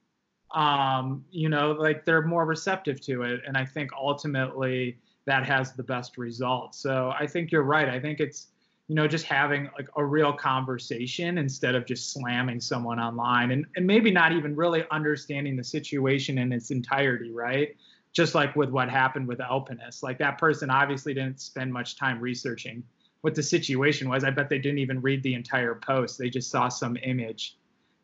um, 0.51 1.25
you 1.31 1.49
know, 1.49 1.71
like 1.71 2.05
they're 2.05 2.27
more 2.27 2.45
receptive 2.47 3.01
to 3.03 3.23
it. 3.23 3.43
And 3.47 3.57
I 3.57 3.65
think 3.65 3.93
ultimately 3.93 4.99
that 5.31 5.47
has 5.47 5.73
the 5.73 5.83
best 5.85 6.19
result. 6.19 6.75
So 6.75 7.13
I 7.17 7.27
think 7.27 7.53
you're 7.53 7.63
right. 7.63 7.89
I 7.89 8.01
think 8.01 8.19
it's, 8.19 8.49
you 8.89 8.97
know, 8.97 9.07
just 9.07 9.25
having 9.25 9.71
like 9.79 9.89
a 9.97 10.05
real 10.05 10.33
conversation 10.33 11.39
instead 11.39 11.77
of 11.77 11.87
just 11.87 12.13
slamming 12.13 12.61
someone 12.61 12.99
online 12.99 13.53
and, 13.53 13.65
and 13.77 13.87
maybe 13.87 14.11
not 14.11 14.33
even 14.33 14.57
really 14.57 14.85
understanding 14.91 15.57
the 15.57 15.63
situation 15.63 16.39
in 16.39 16.53
its 16.53 16.73
entirety, 16.73 17.31
right? 17.31 17.77
Just 18.13 18.35
like 18.35 18.57
with 18.57 18.71
what 18.71 18.91
happened 18.91 19.29
with 19.29 19.41
Alpinist. 19.41 20.03
Like 20.03 20.19
that 20.19 20.37
person 20.37 20.69
obviously 20.69 21.15
didn't 21.15 21.41
spend 21.41 21.73
much 21.73 21.97
time 21.97 22.19
researching 22.19 22.83
what 23.21 23.37
the 23.37 23.43
situation 23.43 24.09
was. 24.09 24.25
I 24.25 24.31
bet 24.31 24.49
they 24.49 24.59
didn't 24.59 24.79
even 24.79 25.01
read 25.01 25.23
the 25.23 25.35
entire 25.35 25.77
post. 25.77 26.19
They 26.19 26.29
just 26.29 26.51
saw 26.51 26.69
some 26.69 26.97
image 27.05 27.57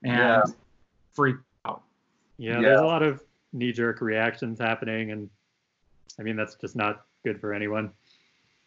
and 0.04 0.16
Yeah. 0.16 0.42
freaked 1.14 1.42
out. 1.64 1.82
Yeah, 2.38 2.60
Yeah. 2.60 2.60
there's 2.60 2.80
a 2.82 2.86
lot 2.86 3.02
of 3.02 3.20
knee-jerk 3.52 4.00
reactions 4.00 4.60
happening, 4.60 5.10
and 5.10 5.28
I 6.20 6.22
mean 6.22 6.36
that's 6.36 6.54
just 6.54 6.76
not 6.76 7.04
good 7.26 7.40
for 7.40 7.52
anyone. 7.52 7.90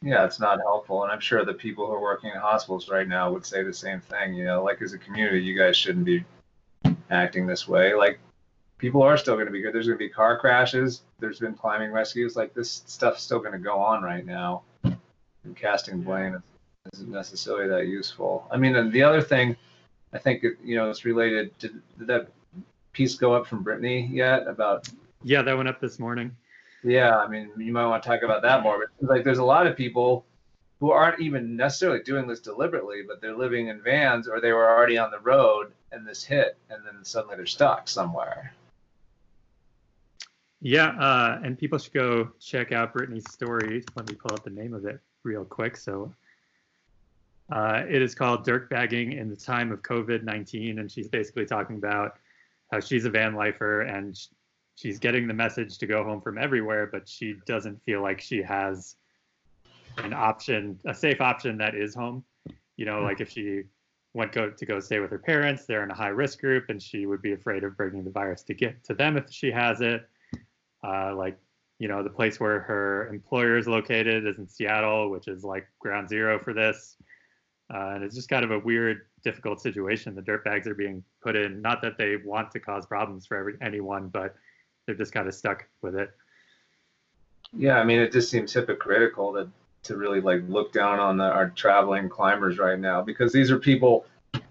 Yeah, 0.01 0.25
it's 0.25 0.39
not 0.39 0.59
helpful. 0.59 1.03
And 1.03 1.11
I'm 1.13 1.21
sure 1.21 1.45
the 1.45 1.53
people 1.53 1.87
who 1.87 1.93
are 1.93 2.01
working 2.01 2.29
in 2.29 2.35
hospitals 2.35 2.89
right 2.89 3.07
now 3.07 3.31
would 3.31 3.45
say 3.45 3.63
the 3.63 3.73
same 3.73 4.01
thing. 4.01 4.33
You 4.33 4.43
know, 4.43 4.63
like 4.65 4.81
as 4.81 4.91
a 4.91 4.97
community, 4.97 5.41
you 5.41 5.57
guys 5.57 5.77
shouldn't 5.77 6.03
be 6.03 6.25
acting 7.09 7.47
this 7.47 7.69
way. 7.69 7.93
Like 7.93 8.19
people 8.77 9.01
are 9.01 9.15
still 9.15 9.35
going 9.35 9.45
to 9.45 9.51
be 9.51 9.61
good. 9.61 9.73
There's 9.73 9.87
going 9.87 9.97
to 9.97 10.05
be 10.05 10.09
car 10.09 10.37
crashes. 10.37 11.03
There's 11.19 11.39
been 11.39 11.53
climbing 11.53 11.93
rescues. 11.93 12.35
Like 12.35 12.53
this 12.53 12.83
stuff's 12.85 13.23
still 13.23 13.39
going 13.39 13.53
to 13.53 13.59
go 13.59 13.77
on 13.77 14.03
right 14.03 14.25
now. 14.25 14.63
And 14.83 15.55
casting 15.55 16.01
blame 16.01 16.43
isn't 16.93 17.09
necessarily 17.09 17.69
that 17.69 17.87
useful. 17.87 18.45
I 18.51 18.57
mean, 18.57 18.75
and 18.75 18.91
the 18.91 19.03
other 19.03 19.21
thing, 19.21 19.55
I 20.11 20.17
think, 20.17 20.43
you 20.61 20.75
know, 20.75 20.89
it's 20.89 21.05
related. 21.05 21.57
Did, 21.59 21.81
did 21.97 22.07
that 22.07 22.27
piece 22.91 23.15
go 23.15 23.33
up 23.33 23.47
from 23.47 23.63
Brittany 23.63 24.09
yet 24.11 24.47
about 24.47 24.89
Yeah, 25.23 25.43
that 25.43 25.55
went 25.55 25.69
up 25.69 25.79
this 25.79 25.97
morning. 25.97 26.35
Yeah, 26.83 27.17
I 27.17 27.27
mean, 27.27 27.51
you 27.57 27.71
might 27.71 27.87
want 27.87 28.03
to 28.03 28.09
talk 28.09 28.23
about 28.23 28.41
that 28.43 28.63
more. 28.63 28.87
But 28.99 29.09
like, 29.09 29.23
there's 29.23 29.39
a 29.39 29.43
lot 29.43 29.67
of 29.67 29.75
people 29.75 30.25
who 30.79 30.91
aren't 30.91 31.19
even 31.19 31.55
necessarily 31.55 32.01
doing 32.03 32.27
this 32.27 32.39
deliberately, 32.39 33.01
but 33.05 33.21
they're 33.21 33.35
living 33.35 33.67
in 33.67 33.81
vans 33.81 34.27
or 34.27 34.39
they 34.39 34.53
were 34.53 34.69
already 34.69 34.97
on 34.97 35.11
the 35.11 35.19
road 35.19 35.73
and 35.91 36.07
this 36.07 36.23
hit, 36.23 36.57
and 36.69 36.85
then 36.85 37.03
suddenly 37.03 37.35
they're 37.35 37.45
stuck 37.45 37.87
somewhere. 37.87 38.53
Yeah, 40.61 40.89
uh, 40.99 41.39
and 41.43 41.57
people 41.57 41.79
should 41.79 41.93
go 41.93 42.31
check 42.39 42.71
out 42.71 42.93
Brittany's 42.93 43.29
story. 43.31 43.83
Let 43.95 44.09
me 44.09 44.15
pull 44.15 44.33
up 44.33 44.43
the 44.43 44.49
name 44.49 44.73
of 44.73 44.85
it 44.85 44.99
real 45.23 45.45
quick. 45.45 45.77
So 45.77 46.13
uh, 47.51 47.83
it 47.89 48.01
is 48.01 48.13
called 48.13 48.43
Dirt 48.43 48.69
Bagging 48.69 49.13
in 49.13 49.29
the 49.29 49.35
Time 49.35 49.71
of 49.71 49.81
COVID 49.81 50.23
19. 50.23 50.79
And 50.79 50.91
she's 50.91 51.07
basically 51.07 51.45
talking 51.45 51.77
about 51.77 52.17
how 52.71 52.79
she's 52.79 53.05
a 53.05 53.09
van 53.09 53.35
lifer 53.35 53.81
and 53.81 54.19
she's 54.79 54.97
getting 54.97 55.27
the 55.27 55.33
message 55.33 55.77
to 55.77 55.85
go 55.85 56.03
home 56.03 56.21
from 56.21 56.37
everywhere, 56.37 56.87
but 56.87 57.07
she 57.07 57.35
doesn't 57.45 57.83
feel 57.83 58.01
like 58.01 58.21
she 58.21 58.41
has 58.41 58.95
an 59.97 60.13
option, 60.13 60.79
a 60.85 60.93
safe 60.93 61.19
option 61.19 61.57
that 61.57 61.75
is 61.75 61.93
home. 61.93 62.23
You 62.77 62.85
know, 62.85 63.01
like 63.01 63.19
if 63.19 63.29
she 63.29 63.63
went 64.13 64.31
go 64.31 64.49
to 64.49 64.65
go 64.65 64.79
stay 64.79 64.99
with 64.99 65.11
her 65.11 65.19
parents, 65.19 65.65
they're 65.65 65.83
in 65.83 65.91
a 65.91 65.95
high 65.95 66.07
risk 66.07 66.39
group, 66.39 66.69
and 66.69 66.81
she 66.81 67.05
would 67.05 67.21
be 67.21 67.33
afraid 67.33 67.65
of 67.65 67.75
bringing 67.75 68.05
the 68.05 68.09
virus 68.09 68.41
to 68.43 68.53
get 68.53 68.81
to 68.85 68.93
them 68.93 69.17
if 69.17 69.29
she 69.29 69.51
has 69.51 69.81
it. 69.81 70.07
Uh, 70.81 71.13
like, 71.13 71.37
you 71.79 71.89
know, 71.89 72.01
the 72.01 72.09
place 72.09 72.39
where 72.39 72.61
her 72.61 73.09
employer 73.09 73.57
is 73.57 73.67
located 73.67 74.25
is 74.25 74.37
in 74.37 74.47
Seattle, 74.47 75.09
which 75.09 75.27
is 75.27 75.43
like 75.43 75.67
ground 75.79 76.07
zero 76.07 76.39
for 76.39 76.53
this. 76.53 76.95
Uh, 77.71 77.91
and 77.95 78.03
it's 78.03 78.15
just 78.15 78.29
kind 78.29 78.45
of 78.45 78.51
a 78.51 78.59
weird, 78.59 79.01
difficult 79.23 79.61
situation 79.61 80.15
the 80.15 80.21
dirtbags 80.21 80.65
are 80.65 80.73
being 80.73 81.03
put 81.21 81.35
in. 81.35 81.61
Not 81.61 81.81
that 81.81 81.97
they 81.97 82.15
want 82.15 82.49
to 82.51 82.59
cause 82.61 82.85
problems 82.85 83.27
for 83.27 83.35
every, 83.35 83.55
anyone, 83.61 84.07
but 84.07 84.35
they're 84.89 84.95
just 84.95 85.13
kind 85.13 85.27
of 85.27 85.35
stuck 85.35 85.67
with 85.83 85.95
it. 85.95 86.09
Yeah, 87.55 87.77
I 87.77 87.83
mean, 87.83 87.99
it 87.99 88.11
just 88.11 88.31
seems 88.31 88.51
hypocritical 88.51 89.33
to 89.33 89.47
to 89.83 89.95
really 89.95 90.19
like 90.19 90.41
look 90.49 90.73
down 90.73 90.99
on 90.99 91.17
the, 91.17 91.25
our 91.25 91.51
traveling 91.51 92.09
climbers 92.09 92.57
right 92.57 92.79
now 92.79 93.03
because 93.03 93.31
these 93.31 93.51
are 93.51 93.59
people. 93.59 94.07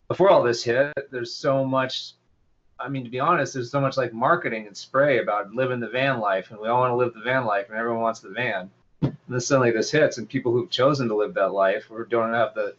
Before 0.06 0.30
all 0.30 0.44
this 0.44 0.62
hit, 0.62 0.92
there's 1.10 1.34
so 1.34 1.64
much. 1.64 2.12
I 2.78 2.88
mean, 2.88 3.02
to 3.02 3.10
be 3.10 3.18
honest, 3.18 3.54
there's 3.54 3.72
so 3.72 3.80
much 3.80 3.96
like 3.96 4.12
marketing 4.12 4.68
and 4.68 4.76
spray 4.76 5.18
about 5.18 5.52
living 5.52 5.80
the 5.80 5.88
van 5.88 6.20
life, 6.20 6.52
and 6.52 6.60
we 6.60 6.68
all 6.68 6.80
want 6.80 6.92
to 6.92 6.96
live 6.96 7.14
the 7.14 7.20
van 7.20 7.44
life, 7.44 7.66
and 7.68 7.76
everyone 7.76 8.02
wants 8.02 8.20
the 8.20 8.28
van. 8.30 8.70
And 9.02 9.16
then 9.28 9.40
suddenly 9.40 9.72
this 9.72 9.90
hits, 9.90 10.18
and 10.18 10.28
people 10.28 10.52
who've 10.52 10.70
chosen 10.70 11.08
to 11.08 11.16
live 11.16 11.34
that 11.34 11.52
life 11.52 11.88
or 11.90 12.04
don't 12.04 12.32
have 12.32 12.54
the 12.54 12.76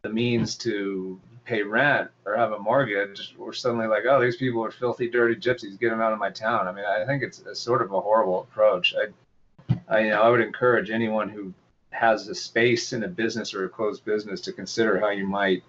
the 0.00 0.08
means 0.08 0.56
to 0.56 1.20
pay 1.44 1.62
rent 1.62 2.10
or 2.24 2.36
have 2.36 2.52
a 2.52 2.58
mortgage, 2.58 3.34
we're 3.36 3.52
suddenly 3.52 3.86
like, 3.86 4.04
oh, 4.08 4.20
these 4.20 4.36
people 4.36 4.64
are 4.64 4.70
filthy, 4.70 5.08
dirty 5.08 5.34
gypsies. 5.34 5.78
Get 5.78 5.90
them 5.90 6.00
out 6.00 6.12
of 6.12 6.18
my 6.18 6.30
town. 6.30 6.68
I 6.68 6.72
mean, 6.72 6.84
I 6.84 7.04
think 7.04 7.22
it's 7.22 7.40
a 7.40 7.54
sort 7.54 7.82
of 7.82 7.92
a 7.92 8.00
horrible 8.00 8.40
approach. 8.40 8.94
I, 8.94 9.76
I, 9.88 10.00
you 10.00 10.10
know, 10.10 10.22
I 10.22 10.28
would 10.28 10.40
encourage 10.40 10.90
anyone 10.90 11.28
who 11.28 11.52
has 11.90 12.28
a 12.28 12.34
space 12.34 12.92
in 12.92 13.04
a 13.04 13.08
business 13.08 13.54
or 13.54 13.64
a 13.64 13.68
closed 13.68 14.04
business 14.04 14.40
to 14.42 14.52
consider 14.52 14.98
how 14.98 15.10
you 15.10 15.26
might 15.26 15.62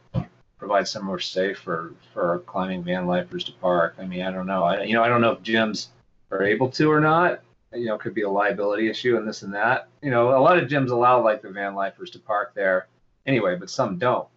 provide 0.58 0.88
somewhere 0.88 1.20
safe 1.20 1.60
for 1.60 1.94
for 2.14 2.40
climbing 2.46 2.84
van 2.84 3.06
lifers 3.06 3.44
to 3.44 3.52
park. 3.54 3.96
I 4.00 4.06
mean, 4.06 4.22
I 4.22 4.32
don't 4.32 4.48
know. 4.48 4.64
I, 4.64 4.84
you 4.84 4.94
know, 4.94 5.04
I 5.04 5.10
don't 5.10 5.22
know 5.22 5.32
if 5.32 5.42
gyms 5.42 5.88
are 6.32 6.44
able 6.44 6.70
to 6.70 6.90
or 6.90 7.02
not. 7.02 7.42
You 7.74 7.88
know, 7.88 7.98
could 7.98 8.14
be 8.14 8.22
a 8.22 8.30
liability 8.30 8.90
issue 8.90 9.18
and 9.18 9.28
this 9.28 9.42
and 9.42 9.54
that. 9.54 9.90
You 10.02 10.12
know, 10.12 10.38
a 10.38 10.40
lot 10.40 10.58
of 10.58 10.70
gyms 10.70 10.92
allow 10.92 11.22
like 11.22 11.42
the 11.42 11.50
van 11.50 11.76
lifers 11.76 12.12
to 12.12 12.20
park 12.20 12.54
there 12.54 12.88
anyway, 13.26 13.56
but 13.56 13.70
some 13.70 13.98
don't. 13.98 14.28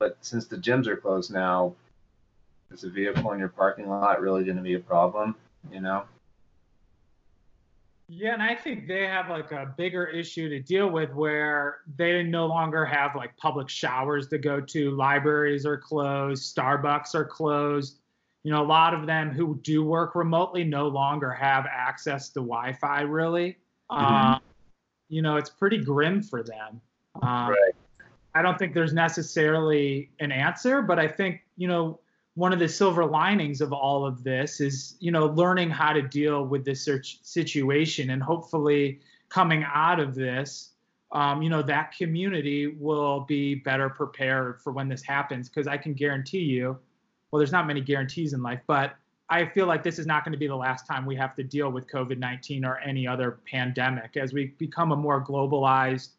But 0.00 0.16
since 0.22 0.46
the 0.46 0.56
gyms 0.56 0.86
are 0.86 0.96
closed 0.96 1.32
now, 1.32 1.74
is 2.72 2.84
a 2.84 2.90
vehicle 2.90 3.32
in 3.32 3.38
your 3.38 3.48
parking 3.48 3.88
lot 3.88 4.20
really 4.20 4.44
going 4.44 4.56
to 4.56 4.62
be 4.62 4.74
a 4.74 4.80
problem? 4.80 5.36
You 5.70 5.80
know? 5.80 6.04
Yeah, 8.08 8.32
and 8.32 8.42
I 8.42 8.56
think 8.56 8.88
they 8.88 9.06
have 9.06 9.28
like 9.28 9.52
a 9.52 9.72
bigger 9.76 10.06
issue 10.06 10.48
to 10.48 10.58
deal 10.58 10.88
with 10.88 11.12
where 11.12 11.80
they 11.96 12.24
no 12.24 12.46
longer 12.46 12.84
have 12.84 13.14
like 13.14 13.36
public 13.36 13.68
showers 13.68 14.26
to 14.28 14.38
go 14.38 14.60
to, 14.60 14.90
libraries 14.90 15.64
are 15.64 15.76
closed, 15.76 16.56
Starbucks 16.56 17.14
are 17.14 17.24
closed. 17.24 17.98
You 18.42 18.50
know, 18.50 18.62
a 18.62 18.66
lot 18.66 18.94
of 18.94 19.06
them 19.06 19.30
who 19.30 19.60
do 19.62 19.84
work 19.84 20.14
remotely 20.14 20.64
no 20.64 20.88
longer 20.88 21.30
have 21.30 21.66
access 21.70 22.30
to 22.30 22.40
Wi 22.40 22.72
Fi 22.72 23.02
really. 23.02 23.58
Mhm. 23.92 24.02
Um, 24.02 24.40
you 25.08 25.20
know, 25.20 25.36
it's 25.36 25.50
pretty 25.50 25.78
grim 25.78 26.22
for 26.22 26.42
them. 26.42 26.80
Um, 27.22 27.50
Right. 27.50 27.74
I 28.34 28.42
don't 28.42 28.58
think 28.58 28.74
there's 28.74 28.92
necessarily 28.92 30.10
an 30.20 30.30
answer, 30.32 30.82
but 30.82 30.98
I 30.98 31.08
think, 31.08 31.40
you 31.56 31.68
know, 31.68 32.00
one 32.34 32.52
of 32.52 32.58
the 32.58 32.68
silver 32.68 33.04
linings 33.04 33.60
of 33.60 33.72
all 33.72 34.06
of 34.06 34.22
this 34.22 34.60
is, 34.60 34.96
you 35.00 35.10
know, 35.10 35.26
learning 35.26 35.70
how 35.70 35.92
to 35.92 36.02
deal 36.02 36.44
with 36.44 36.64
this 36.64 36.88
situation 37.22 38.10
and 38.10 38.22
hopefully 38.22 39.00
coming 39.28 39.64
out 39.64 39.98
of 39.98 40.14
this, 40.14 40.70
um, 41.12 41.42
you 41.42 41.50
know, 41.50 41.60
that 41.62 41.92
community 41.96 42.68
will 42.68 43.20
be 43.20 43.56
better 43.56 43.88
prepared 43.88 44.60
for 44.60 44.72
when 44.72 44.88
this 44.88 45.02
happens. 45.02 45.48
Because 45.48 45.66
I 45.66 45.76
can 45.76 45.92
guarantee 45.92 46.44
you, 46.44 46.78
well, 47.30 47.38
there's 47.38 47.52
not 47.52 47.66
many 47.66 47.80
guarantees 47.80 48.32
in 48.32 48.42
life, 48.42 48.60
but 48.66 48.96
I 49.28 49.44
feel 49.44 49.66
like 49.66 49.82
this 49.82 49.98
is 49.98 50.06
not 50.06 50.24
going 50.24 50.32
to 50.32 50.38
be 50.38 50.48
the 50.48 50.56
last 50.56 50.86
time 50.86 51.06
we 51.06 51.16
have 51.16 51.34
to 51.36 51.44
deal 51.44 51.70
with 51.70 51.88
COVID 51.88 52.18
19 52.18 52.64
or 52.64 52.78
any 52.78 53.06
other 53.06 53.40
pandemic. 53.50 54.16
As 54.16 54.32
we 54.32 54.46
become 54.58 54.92
a 54.92 54.96
more 54.96 55.24
globalized 55.24 56.10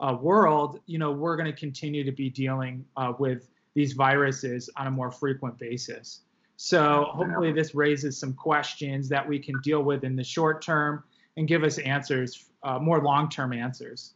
uh, 0.00 0.16
world, 0.20 0.80
you 0.86 0.98
know, 0.98 1.12
we're 1.12 1.36
going 1.36 1.50
to 1.50 1.58
continue 1.58 2.04
to 2.04 2.12
be 2.12 2.28
dealing 2.30 2.84
uh, 2.96 3.12
with 3.18 3.48
these 3.74 3.92
viruses 3.92 4.70
on 4.76 4.86
a 4.86 4.90
more 4.90 5.10
frequent 5.10 5.58
basis. 5.58 6.20
So 6.56 7.08
hopefully 7.10 7.52
this 7.52 7.74
raises 7.74 8.18
some 8.18 8.32
questions 8.32 9.08
that 9.10 9.26
we 9.26 9.38
can 9.38 9.60
deal 9.60 9.82
with 9.82 10.04
in 10.04 10.16
the 10.16 10.24
short 10.24 10.62
term 10.62 11.04
and 11.36 11.46
give 11.46 11.62
us 11.64 11.78
answers, 11.78 12.46
uh, 12.62 12.78
more 12.78 13.02
long-term 13.02 13.52
answers. 13.52 14.14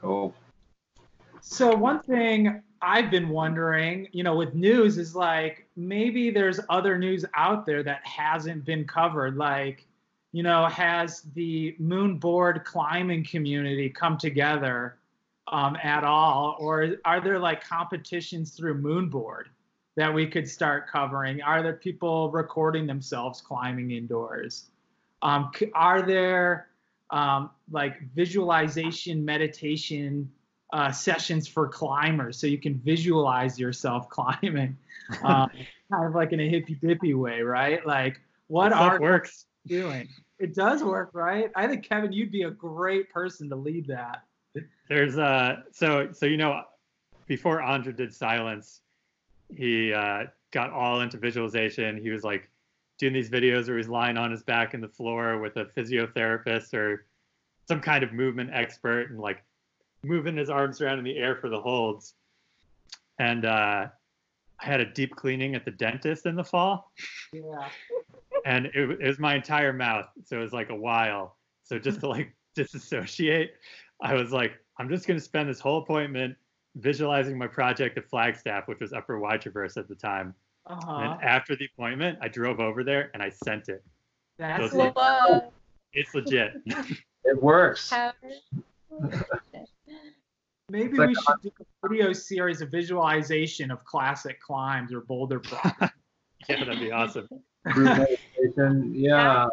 Cool. 0.00 0.34
So 1.40 1.74
one 1.74 2.00
thing 2.00 2.62
I've 2.82 3.10
been 3.10 3.28
wondering, 3.28 4.08
you 4.12 4.24
know, 4.24 4.34
with 4.34 4.54
news 4.54 4.98
is 4.98 5.14
like 5.14 5.68
maybe 5.76 6.30
there's 6.30 6.58
other 6.68 6.98
news 6.98 7.24
out 7.34 7.64
there 7.64 7.82
that 7.84 8.04
hasn't 8.04 8.64
been 8.64 8.84
covered. 8.84 9.36
Like, 9.36 9.86
you 10.36 10.42
know, 10.42 10.66
has 10.66 11.22
the 11.32 11.74
moon 11.78 12.18
board 12.18 12.62
climbing 12.66 13.24
community 13.24 13.88
come 13.88 14.18
together 14.18 14.98
um, 15.48 15.78
at 15.82 16.04
all, 16.04 16.58
or 16.60 16.96
are 17.06 17.22
there 17.22 17.38
like 17.38 17.66
competitions 17.66 18.50
through 18.50 18.82
Moonboard 18.82 19.44
that 19.96 20.12
we 20.12 20.26
could 20.26 20.46
start 20.46 20.88
covering? 20.88 21.40
Are 21.40 21.62
there 21.62 21.72
people 21.72 22.30
recording 22.30 22.86
themselves 22.86 23.40
climbing 23.40 23.92
indoors? 23.92 24.68
Um, 25.22 25.52
are 25.72 26.02
there 26.02 26.66
um, 27.08 27.48
like 27.70 27.94
visualization 28.14 29.24
meditation 29.24 30.30
uh, 30.74 30.92
sessions 30.92 31.48
for 31.48 31.66
climbers 31.66 32.38
so 32.38 32.46
you 32.46 32.58
can 32.58 32.74
visualize 32.84 33.58
yourself 33.58 34.06
climbing, 34.10 34.76
um, 35.22 35.48
kind 35.90 36.04
of 36.04 36.14
like 36.14 36.34
in 36.34 36.40
a 36.40 36.48
hippy 36.50 36.74
dippy 36.74 37.14
way, 37.14 37.40
right? 37.40 37.86
Like 37.86 38.20
what 38.48 38.74
are 38.74 39.00
works. 39.00 39.46
doing? 39.66 40.10
It 40.38 40.54
does 40.54 40.82
work, 40.84 41.10
right? 41.14 41.50
I 41.56 41.66
think 41.66 41.84
Kevin, 41.88 42.12
you'd 42.12 42.30
be 42.32 42.42
a 42.42 42.50
great 42.50 43.10
person 43.10 43.48
to 43.48 43.56
lead 43.56 43.86
that. 43.86 44.24
There's 44.88 45.18
uh 45.18 45.62
so 45.72 46.12
so 46.12 46.26
you 46.26 46.36
know 46.36 46.62
before 47.26 47.60
Ondra 47.60 47.94
did 47.94 48.14
silence, 48.14 48.80
he 49.54 49.92
uh 49.92 50.24
got 50.52 50.70
all 50.70 51.00
into 51.00 51.18
visualization. 51.18 52.00
He 52.00 52.10
was 52.10 52.24
like 52.24 52.50
doing 52.98 53.12
these 53.12 53.28
videos 53.28 53.68
where 53.68 53.76
he's 53.76 53.88
lying 53.88 54.16
on 54.16 54.30
his 54.30 54.42
back 54.42 54.72
in 54.72 54.80
the 54.80 54.88
floor 54.88 55.38
with 55.38 55.56
a 55.56 55.66
physiotherapist 55.76 56.72
or 56.72 57.04
some 57.68 57.80
kind 57.80 58.02
of 58.02 58.12
movement 58.12 58.50
expert 58.52 59.10
and 59.10 59.20
like 59.20 59.42
moving 60.02 60.36
his 60.36 60.48
arms 60.48 60.80
around 60.80 60.98
in 60.98 61.04
the 61.04 61.16
air 61.18 61.36
for 61.36 61.48
the 61.50 61.60
holds. 61.60 62.14
And 63.18 63.44
uh 63.44 63.88
I 64.58 64.64
had 64.64 64.80
a 64.80 64.86
deep 64.86 65.14
cleaning 65.16 65.54
at 65.54 65.64
the 65.66 65.70
dentist 65.70 66.24
in 66.24 66.36
the 66.36 66.44
fall 66.44 66.92
Yeah. 67.32 67.68
And 68.46 68.66
it, 68.66 68.74
it 69.00 69.06
was 69.06 69.18
my 69.18 69.34
entire 69.34 69.72
mouth 69.72 70.06
so 70.24 70.38
it 70.38 70.40
was 70.40 70.52
like 70.52 70.70
a 70.70 70.74
while 70.74 71.36
so 71.64 71.78
just 71.78 72.00
to 72.00 72.08
like 72.08 72.34
disassociate 72.54 73.52
i 74.02 74.14
was 74.14 74.32
like 74.32 74.52
i'm 74.78 74.88
just 74.88 75.06
going 75.06 75.18
to 75.18 75.24
spend 75.24 75.48
this 75.48 75.60
whole 75.60 75.78
appointment 75.82 76.34
visualizing 76.76 77.36
my 77.36 77.46
project 77.46 77.98
at 77.98 78.08
flagstaff 78.08 78.66
which 78.68 78.80
was 78.80 78.92
upper 78.92 79.18
y 79.18 79.36
traverse 79.36 79.76
at 79.76 79.88
the 79.88 79.94
time 79.94 80.32
Uh-huh. 80.66 80.96
and 80.96 81.22
after 81.22 81.54
the 81.56 81.66
appointment 81.74 82.18
i 82.22 82.28
drove 82.28 82.60
over 82.60 82.82
there 82.84 83.10
and 83.14 83.22
i 83.22 83.28
sent 83.30 83.68
it 83.68 83.82
That's 84.38 84.60
those 84.60 84.74
it. 84.74 84.96
like- 84.96 85.44
it's 85.92 86.14
legit 86.14 86.52
It 87.28 87.42
works. 87.42 87.92
Maybe 90.68 90.96
like 90.96 91.08
we 91.08 91.14
should 91.14 91.42
do 91.42 91.50
a 91.84 91.88
video 91.88 92.12
series 92.12 92.60
of 92.60 92.70
visualization 92.70 93.70
of 93.72 93.84
classic 93.84 94.40
climbs 94.40 94.92
or 94.92 95.00
boulder 95.00 95.40
projects. 95.50 95.94
yeah 96.48 96.64
that'd 96.64 96.78
be 96.80 96.92
awesome 96.92 97.28
Group. 98.36 98.84
Yeah. 98.92 99.48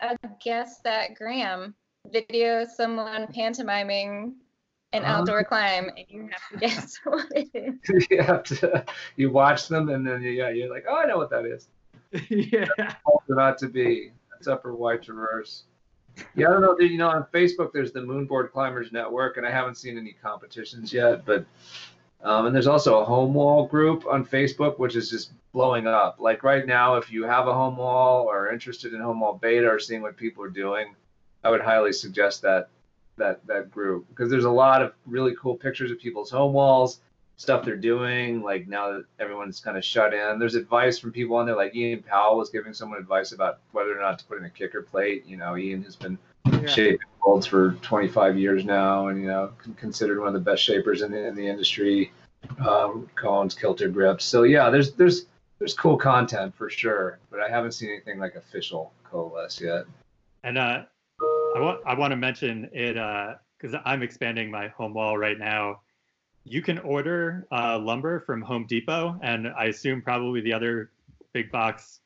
a 0.00 0.16
guess 0.42 0.80
that 0.80 1.14
Graham 1.14 1.74
video 2.12 2.64
someone 2.64 3.26
pantomiming 3.32 4.34
an 4.92 5.02
Uh-huh. 5.02 5.20
outdoor 5.20 5.44
climb 5.44 5.88
and 5.96 6.06
you 6.08 6.28
have 6.30 6.48
to 6.52 6.56
guess 6.66 6.98
what 7.04 7.26
it 7.34 7.48
is. 7.54 8.06
you 8.10 8.22
have 8.22 8.42
to 8.44 8.84
you 9.16 9.30
watch 9.30 9.68
them 9.68 9.88
and 9.88 10.06
then 10.06 10.22
yeah, 10.22 10.50
you're 10.50 10.70
like, 10.70 10.84
oh, 10.88 10.96
I 10.96 11.06
know 11.06 11.16
what 11.16 11.30
that 11.30 11.44
is. 11.44 11.68
yeah. 12.28 12.66
Also 13.04 13.34
not 13.34 13.58
to 13.58 13.68
be. 13.68 14.12
That's 14.30 14.46
Upper 14.46 14.74
Y 14.74 14.96
Traverse. 14.98 15.64
Yeah, 16.36 16.48
I 16.48 16.52
don't 16.52 16.60
know. 16.60 16.78
You 16.78 16.96
know, 16.96 17.08
on 17.08 17.26
Facebook, 17.34 17.72
there's 17.72 17.90
the 17.90 17.98
Moonboard 18.00 18.52
Climbers 18.52 18.92
Network, 18.92 19.36
and 19.36 19.44
I 19.44 19.50
haven't 19.50 19.76
seen 19.76 19.98
any 19.98 20.12
competitions 20.12 20.92
yet. 20.92 21.24
But 21.26 21.44
um, 22.24 22.46
and 22.46 22.54
there's 22.54 22.66
also 22.66 23.00
a 23.00 23.04
home 23.04 23.34
wall 23.34 23.66
group 23.66 24.06
on 24.06 24.24
Facebook, 24.24 24.78
which 24.78 24.96
is 24.96 25.10
just 25.10 25.32
blowing 25.52 25.86
up. 25.86 26.16
Like 26.18 26.42
right 26.42 26.66
now, 26.66 26.96
if 26.96 27.12
you 27.12 27.24
have 27.24 27.46
a 27.48 27.52
home 27.52 27.76
wall 27.76 28.24
or 28.24 28.46
are 28.46 28.52
interested 28.52 28.94
in 28.94 29.00
home 29.00 29.20
wall 29.20 29.38
beta 29.40 29.68
or 29.68 29.78
seeing 29.78 30.00
what 30.00 30.16
people 30.16 30.42
are 30.42 30.48
doing, 30.48 30.94
I 31.44 31.50
would 31.50 31.60
highly 31.60 31.92
suggest 31.92 32.40
that 32.42 32.68
that 33.16 33.46
that 33.46 33.70
group 33.70 34.08
because 34.08 34.30
there's 34.30 34.44
a 34.44 34.50
lot 34.50 34.82
of 34.82 34.94
really 35.06 35.34
cool 35.40 35.54
pictures 35.54 35.90
of 35.90 36.00
people's 36.00 36.30
home 36.30 36.54
walls, 36.54 37.00
stuff 37.36 37.62
they're 37.62 37.76
doing. 37.76 38.42
Like 38.42 38.66
now 38.68 38.92
that 38.92 39.04
everyone's 39.20 39.60
kind 39.60 39.76
of 39.76 39.84
shut 39.84 40.14
in, 40.14 40.38
there's 40.38 40.54
advice 40.54 40.98
from 40.98 41.12
people 41.12 41.36
on 41.36 41.44
there. 41.44 41.56
Like 41.56 41.76
Ian 41.76 42.02
Powell 42.02 42.38
was 42.38 42.48
giving 42.48 42.72
someone 42.72 42.98
advice 42.98 43.32
about 43.32 43.58
whether 43.72 43.96
or 43.96 44.00
not 44.00 44.18
to 44.20 44.24
put 44.24 44.38
in 44.38 44.44
a 44.44 44.50
kicker 44.50 44.80
plate. 44.80 45.24
You 45.26 45.36
know, 45.36 45.58
Ian 45.58 45.82
has 45.82 45.94
been 45.94 46.18
yeah. 46.46 46.66
shaping 46.66 46.98
molds 47.24 47.46
for 47.46 47.72
25 47.82 48.38
years 48.38 48.64
now, 48.64 49.08
and 49.08 49.20
you 49.20 49.28
know, 49.28 49.52
considered 49.76 50.18
one 50.18 50.28
of 50.28 50.34
the 50.34 50.40
best 50.40 50.62
shapers 50.62 51.02
in 51.02 51.12
the 51.12 51.26
in 51.26 51.34
the 51.34 51.46
industry. 51.46 52.10
Um, 52.64 53.08
cones, 53.14 53.54
kilter 53.54 53.88
grips. 53.88 54.24
So 54.24 54.42
yeah, 54.44 54.70
there's 54.70 54.92
there's 54.92 55.26
there's 55.58 55.74
cool 55.74 55.96
content 55.96 56.54
for 56.54 56.68
sure, 56.70 57.18
but 57.30 57.40
I 57.40 57.48
haven't 57.48 57.72
seen 57.72 57.90
anything 57.90 58.18
like 58.18 58.34
official 58.34 58.92
coalesce 59.04 59.60
yet. 59.60 59.84
and 60.42 60.58
uh 60.58 60.82
i 61.56 61.60
want 61.60 61.80
i 61.86 61.94
want 61.94 62.10
to 62.10 62.16
mention 62.16 62.68
it 62.72 62.96
uh 62.98 63.34
because 63.56 63.78
i'm 63.84 64.02
expanding 64.02 64.50
my 64.50 64.66
home 64.68 64.92
wall 64.92 65.16
right 65.16 65.38
now 65.38 65.80
you 66.44 66.60
can 66.60 66.78
order 66.80 67.46
uh, 67.52 67.78
lumber 67.78 68.20
from 68.20 68.42
home 68.42 68.66
depot 68.66 69.16
and 69.22 69.46
i 69.56 69.66
assume 69.66 70.02
probably 70.02 70.40
the 70.40 70.52
other 70.52 70.90
big 71.32 71.50
box 71.52 72.00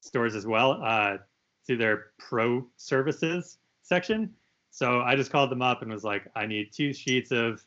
stores 0.00 0.34
as 0.34 0.46
well 0.46 0.80
uh 0.82 1.18
through 1.66 1.76
their 1.76 2.06
pro 2.18 2.66
services 2.78 3.58
section 3.82 4.32
so 4.70 5.02
i 5.02 5.14
just 5.14 5.30
called 5.30 5.50
them 5.50 5.62
up 5.62 5.82
and 5.82 5.92
was 5.92 6.02
like 6.04 6.26
i 6.34 6.46
need 6.46 6.72
two 6.72 6.92
sheets 6.94 7.30
of 7.30 7.62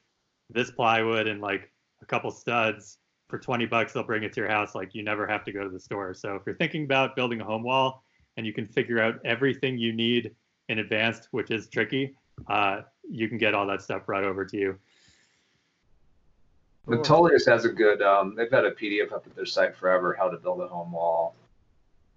this 0.49 0.71
plywood 0.71 1.27
and 1.27 1.39
like 1.39 1.71
a 2.05 2.07
couple 2.07 2.31
studs 2.31 2.99
for 3.27 3.39
20 3.39 3.65
bucks 3.65 3.93
they'll 3.93 4.03
bring 4.03 4.23
it 4.23 4.31
to 4.33 4.41
your 4.41 4.49
house 4.49 4.75
like 4.75 4.93
you 4.93 5.03
never 5.03 5.25
have 5.25 5.43
to 5.43 5.51
go 5.51 5.63
to 5.63 5.69
the 5.69 5.79
store 5.79 6.13
so 6.13 6.35
if 6.35 6.43
you're 6.45 6.55
thinking 6.55 6.83
about 6.83 7.15
building 7.15 7.41
a 7.41 7.43
home 7.43 7.63
wall 7.63 8.03
and 8.37 8.45
you 8.45 8.53
can 8.53 8.67
figure 8.67 8.99
out 8.99 9.19
everything 9.25 9.77
you 9.77 9.93
need 9.93 10.35
in 10.69 10.79
advance, 10.79 11.27
which 11.31 11.51
is 11.51 11.67
tricky, 11.67 12.15
uh, 12.47 12.81
you 13.09 13.29
can 13.29 13.37
get 13.37 13.53
all 13.53 13.67
that 13.67 13.81
stuff 13.81 14.07
right 14.07 14.23
over 14.23 14.45
to 14.45 14.57
you. 14.57 14.79
Metolius 16.87 17.47
has 17.47 17.65
a 17.65 17.69
good. 17.69 18.01
Um, 18.01 18.35
they've 18.35 18.51
had 18.51 18.65
a 18.65 18.71
PDF 18.71 19.11
up 19.11 19.25
at 19.25 19.35
their 19.35 19.45
site 19.45 19.75
forever, 19.75 20.15
how 20.17 20.29
to 20.29 20.37
build 20.37 20.61
a 20.61 20.67
home 20.67 20.91
wall, 20.91 21.35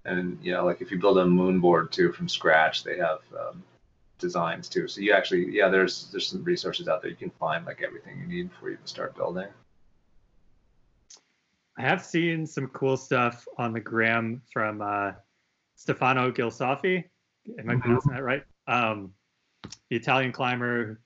and 0.05 0.39
you 0.43 0.53
know, 0.53 0.65
like 0.65 0.83
if 0.83 0.91
you 0.91 0.99
build 0.99 1.19
a 1.19 1.25
moon 1.25 1.59
board 1.59 1.91
too 1.91 2.13
from 2.13 2.29
scratch, 2.29 2.85
they 2.85 2.99
have 2.99 3.21
um, 3.39 3.63
designs 4.19 4.69
too. 4.69 4.87
So 4.87 5.01
you 5.01 5.13
actually, 5.15 5.47
yeah, 5.57 5.69
there's 5.69 6.11
there's 6.11 6.27
some 6.27 6.45
resources 6.45 6.87
out 6.87 7.01
there 7.01 7.11
you 7.11 7.17
can 7.17 7.31
find 7.31 7.65
like 7.65 7.83
everything 7.83 8.19
you 8.21 8.27
need 8.27 8.51
before 8.51 8.69
you 8.69 8.75
even 8.75 8.87
start 8.87 9.17
building. 9.17 9.49
I 11.79 11.83
have 11.83 12.05
seen 12.05 12.45
some 12.45 12.67
cool 12.69 12.97
stuff 12.97 13.47
on 13.57 13.73
the 13.73 13.79
gram 13.81 14.43
from 14.53 14.83
uh, 14.83 15.13
Stefano 15.77 16.33
Ghisolfi. 16.33 17.05
Am 17.59 17.71
I 17.71 17.75
Mhm. 17.75 17.81
pronouncing 17.81 18.13
that 18.13 18.25
right? 18.25 18.45
Um, 18.67 19.15
the 19.89 19.97
Italian 19.97 20.33
climber 20.33 21.01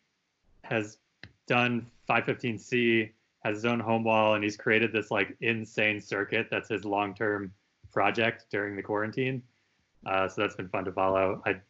has 0.64 0.98
done 1.46 1.90
515C, 2.08 3.12
has 3.44 3.56
his 3.56 3.64
own 3.66 3.80
home 3.80 4.02
wall, 4.02 4.34
and 4.34 4.42
he's 4.42 4.56
created 4.56 4.92
this 4.92 5.10
like 5.10 5.36
insane 5.42 6.00
circuit. 6.00 6.48
That's 6.50 6.70
his 6.70 6.86
long-term 6.86 7.52
project 7.92 8.46
during 8.50 8.74
the 8.74 8.82
quarantine. 8.82 9.42
Uh, 10.06 10.26
so 10.26 10.40
that's 10.40 10.56
been 10.56 10.68
fun 10.70 10.86
to 10.86 10.92
follow. 10.92 11.42
I, 11.44 11.60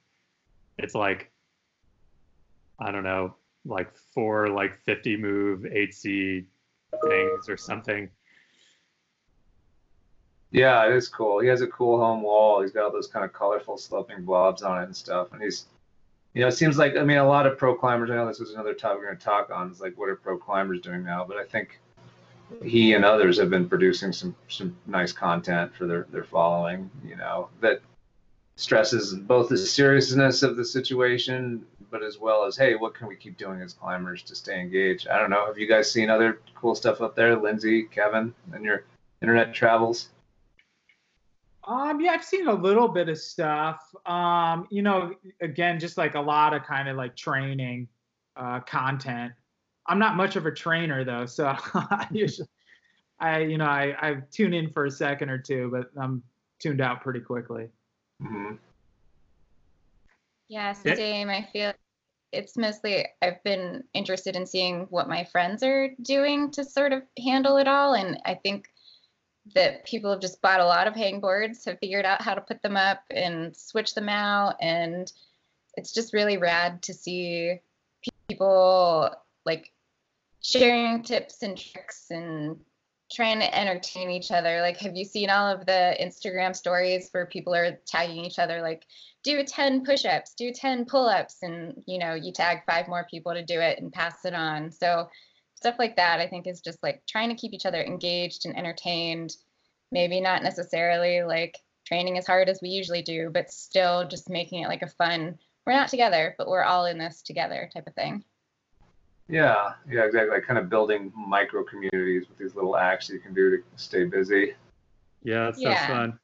it's 0.79 0.95
like, 0.95 1.33
I 2.79 2.93
don't 2.93 3.03
know, 3.03 3.35
like 3.65 3.95
four 3.97 4.49
like 4.49 4.77
50 4.77 5.17
move 5.17 5.65
8C 5.65 6.47
things 7.05 7.49
or 7.49 7.57
something. 7.57 8.09
Yeah, 10.53 10.87
it 10.87 10.95
is 10.95 11.09
cool. 11.09 11.41
He 11.41 11.49
has 11.49 11.63
a 11.63 11.67
cool 11.67 11.99
home 11.99 12.23
wall. 12.23 12.61
He's 12.61 12.73
got 12.73 12.85
all 12.85 12.93
those 12.93 13.07
kind 13.07 13.25
of 13.25 13.33
colorful 13.33 13.79
sloping 13.79 14.23
blobs 14.25 14.63
on 14.63 14.83
it 14.83 14.85
and 14.85 14.97
stuff. 14.97 15.33
And 15.33 15.43
he's, 15.43 15.65
you 16.35 16.43
know, 16.43 16.49
it 16.49 16.53
seems 16.53 16.77
like 16.77 16.95
I 16.97 17.03
mean 17.03 17.17
a 17.17 17.27
lot 17.27 17.47
of 17.47 17.57
pro 17.57 17.75
climbers. 17.75 18.11
I 18.11 18.17
know 18.17 18.27
this 18.27 18.39
was 18.39 18.53
another 18.53 18.75
topic 18.75 18.99
we're 18.99 19.07
going 19.07 19.19
to 19.19 19.25
talk 19.25 19.51
on. 19.51 19.71
Is 19.71 19.81
like 19.81 19.97
what 19.97 20.11
are 20.11 20.17
pro 20.17 20.37
climbers 20.37 20.81
doing 20.81 21.05
now? 21.05 21.25
But 21.27 21.39
I 21.39 21.45
think 21.45 21.81
he 22.63 22.93
and 22.93 23.05
others 23.05 23.39
have 23.39 23.49
been 23.49 23.67
producing 23.67 24.13
some 24.13 24.37
some 24.49 24.77
nice 24.87 25.13
content 25.13 25.75
for 25.75 25.87
their 25.87 26.07
their 26.11 26.25
following. 26.25 26.91
You 27.03 27.17
know 27.17 27.49
that 27.61 27.81
stresses 28.57 29.15
both 29.15 29.49
the 29.49 29.57
seriousness 29.57 30.43
of 30.43 30.57
the 30.57 30.65
situation, 30.67 31.65
but 31.91 32.03
as 32.03 32.19
well 32.19 32.45
as 32.45 32.59
hey, 32.59 32.75
what 32.75 32.95
can 32.95 33.07
we 33.09 33.17
keep 33.17 33.39
doing 33.39 33.63
as 33.63 33.73
climbers 33.73 34.23
to 34.25 34.37
stay 34.37 34.61
engaged? 34.61 35.09
I 35.09 35.19
don't 35.19 35.31
know. 35.31 35.47
Have 35.47 35.57
you 35.57 35.67
guys 35.67 35.91
seen 35.91 36.11
other 36.11 36.41
cool 36.55 36.75
stuff 36.75 37.01
up 37.01 37.17
there, 37.17 37.37
Lindsay, 37.37 37.85
Kevin, 37.85 38.35
and 38.53 38.65
your 38.67 38.85
internet 39.23 39.55
travels? 39.55 40.11
Um, 41.65 42.01
yeah, 42.01 42.13
I've 42.13 42.25
seen 42.25 42.49
a 42.49 42.53
little 42.55 42.89
bit 42.89 43.09
of 43.09 43.19
stuff. 43.19 43.95
Um, 44.07 44.67
you 44.71 44.83
know, 44.83 45.15
again, 45.41 45.79
just 45.79 45.97
like 45.97 46.15
a 46.15 46.21
lot 46.21 46.55
of 46.55 46.65
kind 46.65 46.89
of 46.89 46.97
like 46.97 47.15
training 47.17 47.89
uh, 48.37 48.61
content. 48.61 49.33
I'm 49.87 49.99
not 49.99 50.17
much 50.17 50.37
of 50.37 50.47
a 50.47 50.53
trainer 50.53 51.05
though, 51.05 51.27
so 51.27 51.47
I 51.75 52.07
usually, 52.11 52.49
I 53.21 53.41
you 53.41 53.59
know, 53.59 53.67
I, 53.67 53.97
I 54.01 54.17
tune 54.31 54.55
in 54.55 54.71
for 54.71 54.87
a 54.87 54.91
second 54.91 55.31
or 55.31 55.39
two, 55.39 55.71
but 55.71 55.91
I'm 56.01 56.23
tuned 56.59 56.81
out 56.81 57.01
pretty 57.03 57.21
quickly. 57.21 57.69
Mm-hmm. 58.23 58.55
Yeah, 60.49 60.75
Yeah. 60.85 60.95
same. 60.95 61.29
I 61.29 61.49
feel 61.53 61.73
it's 62.33 62.57
mostly 62.57 63.07
I've 63.21 63.43
been 63.45 63.85
interested 63.95 64.37
in 64.37 64.47
seeing 64.47 64.87
what 64.91 65.09
my 65.09 65.25
friends 65.25 65.63
are 65.63 65.91
doing 66.03 66.51
to 66.53 66.65
sort 66.65 66.93
of 66.93 67.03
handle 67.25 67.57
it 67.59 67.69
all. 67.69 67.95
And 67.95 68.19
I 68.25 68.35
think 68.35 68.69
that 69.55 69.85
people 69.85 70.11
have 70.11 70.21
just 70.21 70.41
bought 70.41 70.61
a 70.61 70.65
lot 70.65 70.87
of 70.87 70.95
hangboards, 70.95 71.65
have 71.65 71.79
figured 71.79 72.05
out 72.05 72.23
how 72.23 72.35
to 72.35 72.41
put 72.41 72.63
them 72.63 72.77
up 72.77 73.03
and 73.11 73.57
switch 73.57 73.95
them 73.95 74.09
out. 74.09 74.57
And 74.61 75.13
it's 75.75 75.93
just 75.93 76.13
really 76.13 76.37
rad 76.37 76.83
to 76.83 76.95
see 76.95 77.61
people 78.29 79.11
like 79.45 79.73
sharing 80.41 81.03
tips 81.03 81.43
and 81.43 81.59
tricks 81.59 82.07
and 82.11 82.57
trying 83.13 83.41
to 83.41 83.59
entertain 83.59 84.11
each 84.11 84.31
other. 84.31 84.61
Like, 84.61 84.79
have 84.79 84.97
you 84.97 85.05
seen 85.05 85.29
all 85.29 85.47
of 85.47 85.67
the 85.67 85.97
Instagram 86.01 86.57
stories 86.57 87.09
where 87.13 87.27
people 87.27 87.55
are 87.55 87.79
tagging 87.87 88.25
each 88.25 88.39
other, 88.39 88.63
like, 88.63 88.87
do 89.23 89.45
10 89.45 89.85
push 89.85 90.05
ups, 90.05 90.35
do 90.35 90.53
10 90.53 90.87
pull 90.87 91.09
ups, 91.09 91.39
and 91.43 91.83
you 91.87 91.99
know, 91.99 92.15
you 92.15 92.33
tag 92.33 92.63
five 92.67 92.89
more 92.89 93.07
people 93.11 93.33
to 93.35 93.45
do 93.45 93.61
it 93.61 93.81
and 93.81 93.93
pass 93.93 94.25
it 94.25 94.35
on. 94.35 94.71
So, 94.71 95.09
stuff 95.63 95.77
like 95.79 95.95
that, 95.97 96.21
I 96.21 96.27
think, 96.27 96.47
is 96.47 96.61
just 96.61 96.83
like 96.83 97.03
trying 97.09 97.29
to 97.29 97.35
keep 97.37 97.53
each 97.53 97.67
other 97.67 97.81
engaged 97.83 98.47
and 98.47 98.57
entertained. 98.57 99.37
Maybe 99.93 100.21
not 100.21 100.43
necessarily 100.43 101.23
like 101.23 101.59
training 101.87 102.19
as 102.19 102.27
hard 102.27 102.49
as 102.49 102.61
we 102.61 102.69
usually 102.71 103.03
do, 103.03 103.31
but 103.33 103.51
still 103.53 104.07
just 104.09 104.29
making 104.29 104.63
it 104.63 104.69
like 104.69 104.83
a 104.83 104.89
fun, 104.89 105.39
we're 105.67 105.73
not 105.75 105.89
together, 105.89 106.35
but 106.39 106.49
we're 106.49 106.65
all 106.65 106.87
in 106.87 106.99
this 106.99 107.23
together 107.23 107.71
type 107.73 107.87
of 107.87 107.95
thing. 107.95 108.25
Yeah, 109.29 109.75
yeah, 109.89 110.05
exactly. 110.05 110.31
Like 110.35 110.45
kind 110.47 110.59
of 110.59 110.69
building 110.69 111.13
micro 111.15 111.63
communities 111.63 112.29
with 112.29 112.39
these 112.39 112.55
little 112.57 112.77
acts 112.77 113.07
that 113.09 113.15
you 113.15 113.21
can 113.21 113.33
do 113.35 113.57
to 113.59 113.63
stay 113.77 114.05
busy. 114.05 114.55
Yeah, 115.23 115.49
it's 115.49 115.61
Yeah. 115.61 115.87
so 115.87 115.93
fun. 115.93 116.19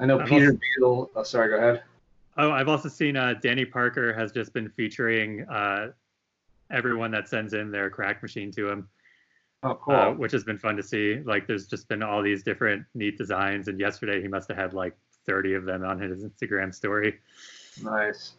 I 0.00 0.06
know 0.06 0.18
I've 0.18 0.28
Peter 0.28 0.46
also- 0.46 0.58
Beadle. 0.76 1.10
Oh, 1.14 1.22
sorry, 1.22 1.50
go 1.50 1.56
ahead. 1.58 1.82
Oh, 2.36 2.50
I've 2.50 2.68
also 2.68 2.88
seen 2.88 3.16
uh, 3.16 3.34
Danny 3.34 3.64
Parker 3.64 4.12
has 4.12 4.32
just 4.32 4.52
been 4.52 4.68
featuring 4.68 5.46
uh, 5.48 5.92
everyone 6.74 7.10
that 7.12 7.28
sends 7.28 7.54
in 7.54 7.70
their 7.70 7.88
crack 7.88 8.20
machine 8.22 8.50
to 8.52 8.68
him, 8.68 8.88
Oh, 9.62 9.76
cool. 9.76 9.94
uh, 9.94 10.12
which 10.12 10.32
has 10.32 10.44
been 10.44 10.58
fun 10.58 10.76
to 10.76 10.82
see. 10.82 11.20
Like, 11.24 11.46
there's 11.46 11.66
just 11.66 11.88
been 11.88 12.02
all 12.02 12.22
these 12.22 12.42
different 12.42 12.84
neat 12.94 13.16
designs, 13.16 13.68
and 13.68 13.80
yesterday 13.80 14.20
he 14.20 14.28
must 14.28 14.48
have 14.48 14.58
had 14.58 14.74
like 14.74 14.94
30 15.26 15.54
of 15.54 15.64
them 15.64 15.84
on 15.84 15.98
his 15.98 16.22
Instagram 16.24 16.74
story. 16.74 17.18
Nice. 17.82 18.32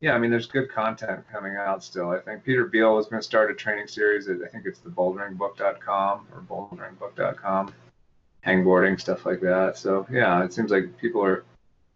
Yeah, 0.00 0.14
I 0.14 0.18
mean, 0.18 0.30
there's 0.30 0.46
good 0.46 0.68
content 0.70 1.24
coming 1.30 1.54
out 1.56 1.82
still. 1.82 2.10
I 2.10 2.18
think 2.18 2.44
Peter 2.44 2.66
Beal 2.66 2.96
was 2.96 3.06
going 3.06 3.20
to 3.20 3.24
start 3.24 3.50
a 3.50 3.54
training 3.54 3.86
series 3.86 4.28
at, 4.28 4.38
I 4.44 4.48
think 4.48 4.66
it's 4.66 4.80
the 4.80 4.90
boulderingbbook.com 4.90 6.26
or 6.32 6.40
boulderingbbook.com, 6.48 7.72
hangboarding, 8.44 9.00
stuff 9.00 9.24
like 9.24 9.40
that. 9.40 9.78
So, 9.78 10.06
yeah, 10.10 10.44
it 10.44 10.52
seems 10.52 10.70
like 10.72 10.96
people 10.98 11.24
are 11.24 11.44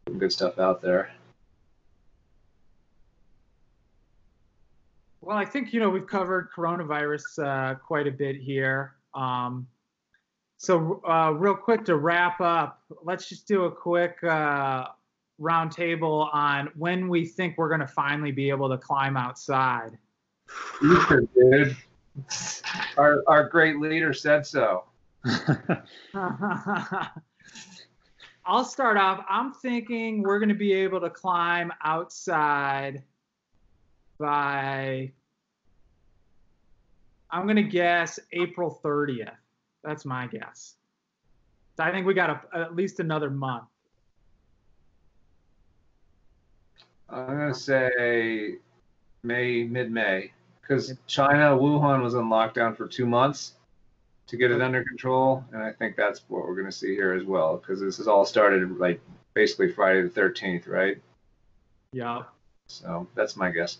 putting 0.04 0.18
good 0.20 0.32
stuff 0.32 0.58
out 0.60 0.80
there. 0.80 1.10
Well, 5.26 5.36
I 5.36 5.44
think 5.44 5.72
you 5.72 5.80
know 5.80 5.90
we've 5.90 6.06
covered 6.06 6.50
coronavirus 6.56 7.44
uh, 7.44 7.74
quite 7.80 8.06
a 8.06 8.12
bit 8.12 8.36
here. 8.36 8.94
Um, 9.12 9.66
so, 10.56 11.02
uh, 11.04 11.32
real 11.32 11.56
quick 11.56 11.84
to 11.86 11.96
wrap 11.96 12.40
up, 12.40 12.80
let's 13.02 13.28
just 13.28 13.48
do 13.48 13.64
a 13.64 13.70
quick 13.72 14.22
uh, 14.22 14.84
roundtable 15.40 16.32
on 16.32 16.70
when 16.76 17.08
we 17.08 17.26
think 17.26 17.58
we're 17.58 17.66
going 17.66 17.80
to 17.80 17.88
finally 17.88 18.30
be 18.30 18.50
able 18.50 18.68
to 18.68 18.78
climb 18.78 19.16
outside. 19.16 19.98
Dude. 20.80 21.76
Our, 22.96 23.24
our 23.26 23.48
great 23.48 23.80
leader 23.80 24.12
said 24.12 24.46
so. 24.46 24.84
I'll 28.46 28.64
start 28.64 28.96
off. 28.96 29.24
I'm 29.28 29.52
thinking 29.54 30.22
we're 30.22 30.38
going 30.38 30.50
to 30.50 30.54
be 30.54 30.72
able 30.72 31.00
to 31.00 31.10
climb 31.10 31.72
outside 31.82 33.02
by, 34.18 35.12
I'm 37.30 37.44
going 37.44 37.56
to 37.56 37.62
guess 37.62 38.18
April 38.32 38.80
30th. 38.84 39.30
That's 39.84 40.04
my 40.04 40.26
guess. 40.26 40.74
So 41.76 41.84
I 41.84 41.92
think 41.92 42.06
we 42.06 42.14
got 42.14 42.30
a, 42.30 42.58
at 42.58 42.74
least 42.74 43.00
another 43.00 43.30
month. 43.30 43.64
I'm 47.08 47.36
going 47.36 47.52
to 47.52 47.58
say 47.58 48.54
May, 49.22 49.62
mid 49.64 49.92
May, 49.92 50.32
because 50.60 50.94
China, 51.06 51.56
Wuhan 51.56 52.02
was 52.02 52.14
in 52.14 52.22
lockdown 52.22 52.76
for 52.76 52.88
two 52.88 53.06
months 53.06 53.52
to 54.26 54.36
get 54.36 54.50
it 54.50 54.60
under 54.60 54.82
control. 54.82 55.44
And 55.52 55.62
I 55.62 55.72
think 55.72 55.96
that's 55.96 56.22
what 56.28 56.42
we're 56.46 56.54
going 56.54 56.66
to 56.66 56.72
see 56.72 56.94
here 56.94 57.12
as 57.12 57.24
well, 57.24 57.58
because 57.58 57.80
this 57.80 57.98
has 57.98 58.08
all 58.08 58.24
started 58.24 58.78
like 58.78 59.00
basically 59.34 59.70
Friday 59.70 60.02
the 60.02 60.08
13th, 60.08 60.66
right? 60.66 60.98
Yeah. 61.92 62.22
So 62.66 63.06
that's 63.14 63.36
my 63.36 63.50
guess. 63.50 63.78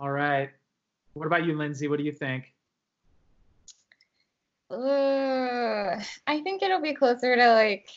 All 0.00 0.10
right. 0.10 0.48
What 1.12 1.26
about 1.26 1.44
you, 1.44 1.54
Lindsay? 1.56 1.86
What 1.86 1.98
do 1.98 2.04
you 2.04 2.12
think? 2.12 2.54
I 4.70 6.40
think 6.42 6.62
it'll 6.62 6.80
be 6.80 6.94
closer 6.94 7.36
to 7.36 7.52
like 7.52 7.88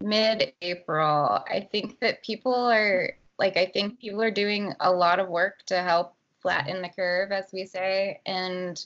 mid-April. 0.00 1.42
I 1.48 1.68
think 1.72 1.98
that 2.00 2.22
people 2.22 2.54
are 2.54 3.10
like 3.38 3.56
I 3.56 3.66
think 3.66 3.98
people 3.98 4.22
are 4.22 4.30
doing 4.30 4.72
a 4.80 4.92
lot 4.92 5.18
of 5.18 5.28
work 5.28 5.64
to 5.66 5.82
help 5.82 6.14
flatten 6.40 6.82
the 6.82 6.88
curve, 6.88 7.32
as 7.32 7.46
we 7.52 7.66
say, 7.66 8.20
and 8.26 8.84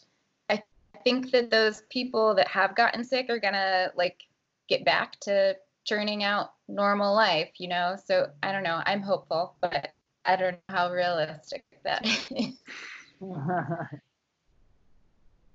I 0.48 0.62
think 1.02 1.32
that 1.32 1.50
those 1.50 1.82
people 1.90 2.34
that 2.36 2.48
have 2.48 2.76
gotten 2.76 3.04
sick 3.04 3.28
are 3.28 3.40
gonna 3.40 3.90
like 3.96 4.22
get 4.68 4.84
back 4.84 5.20
to 5.20 5.56
churning 5.84 6.24
out 6.24 6.52
normal 6.68 7.14
life, 7.14 7.50
you 7.58 7.68
know. 7.68 7.96
So 8.02 8.30
I 8.42 8.52
don't 8.52 8.62
know. 8.62 8.80
I'm 8.86 9.02
hopeful, 9.02 9.56
but 9.60 9.92
I 10.24 10.36
don't 10.36 10.52
know 10.52 10.74
how 10.74 10.90
realistic 10.90 11.64
that 11.84 12.04
is. 12.06 12.54
well, 13.20 13.88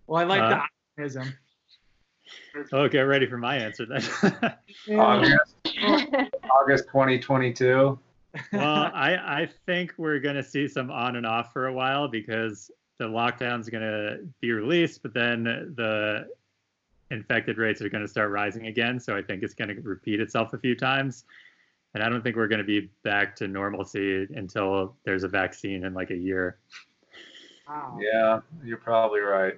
I 0.09 0.23
like 0.23 0.41
Uh, 0.41 0.49
the 0.49 0.61
optimism. 0.97 1.33
oh, 2.71 2.87
get 2.87 3.01
ready 3.01 3.27
for 3.27 3.37
my 3.37 3.57
answer 3.57 3.85
then. 3.85 4.01
August, 4.97 5.55
August 6.61 6.85
2022. 6.87 7.99
well, 8.53 8.91
I, 8.93 9.15
I 9.15 9.49
think 9.65 9.93
we're 9.97 10.19
going 10.19 10.35
to 10.35 10.43
see 10.43 10.67
some 10.67 10.91
on 10.91 11.15
and 11.15 11.25
off 11.25 11.51
for 11.51 11.67
a 11.67 11.73
while 11.73 12.07
because 12.07 12.69
the 12.99 13.05
lockdown's 13.05 13.69
going 13.69 13.81
to 13.83 14.19
be 14.39 14.51
released, 14.51 15.01
but 15.01 15.13
then 15.13 15.43
the 15.75 16.27
infected 17.11 17.57
rates 17.57 17.81
are 17.81 17.89
going 17.89 18.03
to 18.03 18.07
start 18.07 18.29
rising 18.29 18.67
again. 18.67 18.99
So 18.99 19.15
I 19.17 19.21
think 19.23 19.41
it's 19.41 19.55
going 19.55 19.69
to 19.75 19.81
repeat 19.81 20.19
itself 20.19 20.53
a 20.53 20.59
few 20.59 20.75
times. 20.75 21.25
And 21.93 22.03
I 22.03 22.09
don't 22.09 22.21
think 22.21 22.35
we're 22.35 22.47
going 22.47 22.59
to 22.59 22.65
be 22.65 22.89
back 23.03 23.35
to 23.37 23.47
normalcy 23.47 24.27
until 24.35 24.95
there's 25.05 25.23
a 25.23 25.27
vaccine 25.27 25.85
in 25.85 25.93
like 25.93 26.11
a 26.11 26.15
year. 26.15 26.57
Wow. 27.67 27.97
Yeah, 28.01 28.39
you're 28.63 28.77
probably 28.77 29.21
right. 29.21 29.55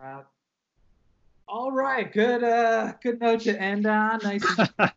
Uh, 0.00 0.22
all 1.46 1.70
right, 1.70 2.10
good 2.12 2.42
uh 2.42 2.94
good 3.02 3.20
note 3.20 3.40
to 3.40 3.60
end 3.60 3.86
on. 3.86 4.18
Nice. 4.22 4.44
and- 4.78 4.92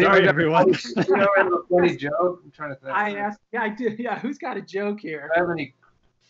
Sorry, 0.00 0.26
everyone. 0.28 0.72
got- 0.72 1.08
you 1.08 1.16
know, 1.16 1.28
I 1.36 1.42
have 1.42 1.52
a 1.52 1.58
funny 1.70 1.96
joke. 1.96 2.40
I'm 2.44 2.50
trying 2.50 2.70
to 2.70 2.76
think. 2.76 2.92
I 2.92 3.16
asked. 3.16 3.40
Yeah, 3.52 3.62
I 3.62 3.68
do. 3.70 3.94
Yeah, 3.98 4.18
who's 4.18 4.38
got 4.38 4.56
a 4.56 4.62
joke 4.62 5.00
here? 5.00 5.30
Do 5.34 5.40
I 5.40 5.44
have 5.44 5.50
any 5.50 5.74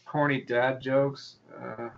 corny 0.07 0.41
dad 0.43 0.81
jokes? 0.81 1.37
Uh, 1.55 1.89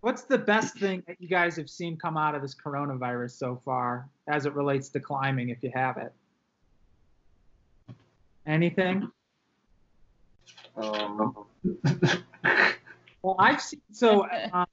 What's 0.00 0.22
the 0.22 0.38
best 0.38 0.76
thing 0.78 1.02
that 1.08 1.16
you 1.20 1.28
guys 1.28 1.56
have 1.56 1.68
seen 1.68 1.96
come 1.96 2.16
out 2.16 2.34
of 2.34 2.42
this 2.42 2.54
coronavirus 2.54 3.32
so 3.32 3.60
far, 3.64 4.08
as 4.28 4.46
it 4.46 4.54
relates 4.54 4.88
to 4.90 5.00
climbing, 5.00 5.48
if 5.48 5.58
you 5.62 5.72
have 5.74 5.96
it? 5.96 6.12
Anything? 8.46 9.10
um, 10.76 11.36
Well, 13.22 13.34
I've 13.40 13.60
seen. 13.60 13.80
So 13.92 14.28
um, 14.52 14.66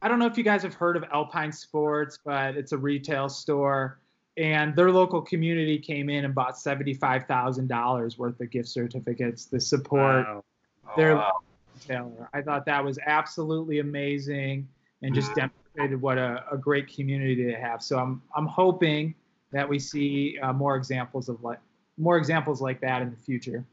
I 0.00 0.08
don't 0.08 0.18
know 0.20 0.26
if 0.26 0.38
you 0.38 0.44
guys 0.44 0.62
have 0.62 0.74
heard 0.74 0.96
of 0.96 1.04
Alpine 1.12 1.50
Sports, 1.52 2.18
but 2.24 2.56
it's 2.56 2.70
a 2.72 2.78
retail 2.78 3.28
store, 3.28 3.98
and 4.36 4.74
their 4.76 4.92
local 4.92 5.20
community 5.20 5.76
came 5.78 6.08
in 6.08 6.24
and 6.24 6.32
bought 6.34 6.56
seventy-five 6.56 7.26
thousand 7.26 7.66
dollars 7.66 8.16
worth 8.16 8.40
of 8.40 8.50
gift 8.50 8.68
certificates 8.68 9.46
to 9.46 9.58
support 9.60 10.24
Wow. 10.24 10.44
oh, 10.86 10.92
They're- 10.96 11.16
wow. 11.16 11.40
Taylor. 11.80 12.28
I 12.32 12.42
thought 12.42 12.64
that 12.66 12.84
was 12.84 12.98
absolutely 13.06 13.80
amazing 13.80 14.68
and 15.02 15.14
just 15.14 15.34
demonstrated 15.34 16.00
what 16.00 16.18
a, 16.18 16.44
a 16.52 16.56
great 16.56 16.92
community 16.92 17.44
they 17.44 17.58
have. 17.60 17.82
So 17.82 17.98
I'm 17.98 18.22
I'm 18.34 18.46
hoping 18.46 19.14
that 19.52 19.68
we 19.68 19.78
see 19.78 20.38
uh, 20.42 20.52
more 20.52 20.76
examples 20.76 21.28
of 21.28 21.42
like 21.42 21.58
more 21.98 22.16
examples 22.16 22.60
like 22.60 22.80
that 22.80 23.02
in 23.02 23.10
the 23.10 23.16
future. 23.16 23.64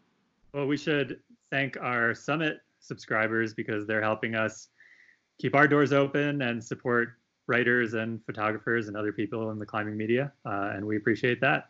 Well, 0.54 0.65
we 0.65 0.78
should 0.78 1.20
thank 1.52 1.78
our 1.78 2.13
Summit 2.13 2.60
subscribers 2.80 3.54
because 3.54 3.86
they're 3.86 4.02
helping 4.02 4.36
us 4.36 4.70
keep 5.39 5.56
our 5.56 5.67
doors 5.67 5.93
open 5.93 6.41
and 6.41 6.63
support 6.63 7.10
writers 7.48 7.93
and 7.93 8.24
photographers 8.26 8.88
and 8.88 8.98
other 8.98 9.13
people 9.13 9.52
in 9.52 9.60
the 9.60 9.65
climbing 9.65 9.96
media. 9.96 10.32
Uh, 10.46 10.72
and 10.74 10.86
we 10.86 10.98
appreciate 10.98 11.39
that. 11.41 11.70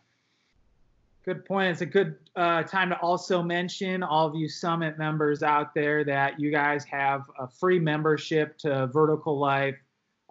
Good 1.28 1.44
point. 1.44 1.72
It's 1.72 1.82
a 1.82 1.86
good 1.86 2.16
uh, 2.36 2.62
time 2.62 2.88
to 2.88 2.98
also 3.00 3.42
mention 3.42 4.02
all 4.02 4.26
of 4.26 4.34
you 4.34 4.48
Summit 4.48 4.96
members 4.96 5.42
out 5.42 5.74
there 5.74 6.02
that 6.04 6.40
you 6.40 6.50
guys 6.50 6.86
have 6.86 7.28
a 7.38 7.46
free 7.46 7.78
membership 7.78 8.56
to 8.60 8.86
Vertical 8.86 9.38
Life. 9.38 9.76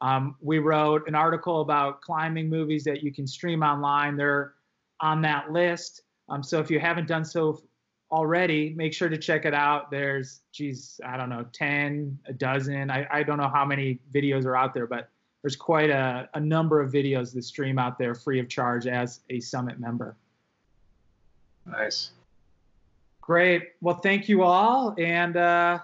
Um, 0.01 0.37
we 0.41 0.57
wrote 0.57 1.07
an 1.07 1.13
article 1.13 1.61
about 1.61 2.01
climbing 2.01 2.49
movies 2.49 2.83
that 2.85 3.03
you 3.03 3.13
can 3.13 3.27
stream 3.27 3.61
online. 3.61 4.17
They're 4.17 4.55
on 4.99 5.21
that 5.21 5.51
list. 5.51 6.01
Um, 6.29 6.41
so 6.41 6.59
if 6.59 6.71
you 6.71 6.79
haven't 6.79 7.07
done 7.07 7.23
so 7.23 7.61
already, 8.11 8.73
make 8.75 8.91
sure 8.91 9.07
to 9.07 9.19
check 9.19 9.45
it 9.45 9.53
out. 9.53 9.91
There's, 9.91 10.41
geez, 10.51 10.99
I 11.05 11.15
don't 11.15 11.29
know, 11.29 11.45
10, 11.53 12.17
a 12.25 12.33
dozen. 12.33 12.89
I, 12.89 13.05
I 13.11 13.21
don't 13.21 13.37
know 13.37 13.51
how 13.53 13.65
many 13.65 13.99
videos 14.11 14.45
are 14.45 14.57
out 14.57 14.73
there, 14.73 14.87
but 14.87 15.11
there's 15.43 15.55
quite 15.55 15.91
a, 15.91 16.27
a 16.33 16.39
number 16.39 16.81
of 16.81 16.91
videos 16.91 17.35
that 17.35 17.43
stream 17.43 17.77
out 17.77 17.99
there 17.99 18.15
free 18.15 18.39
of 18.39 18.49
charge 18.49 18.87
as 18.87 19.19
a 19.29 19.39
Summit 19.39 19.79
member. 19.79 20.17
Nice. 21.69 22.11
Great. 23.21 23.73
Well, 23.81 23.95
thank 23.95 24.29
you 24.29 24.43
all, 24.43 24.95
and 24.97 25.35
uh, 25.35 25.79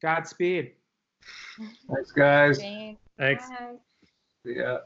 Godspeed. 0.00 0.72
Thanks, 1.92 2.12
guys. 2.12 2.58
Thanks. 2.58 3.00
Thanks. 3.18 3.48
Bye. 3.48 3.76
See 4.44 4.56
ya. 4.56 4.78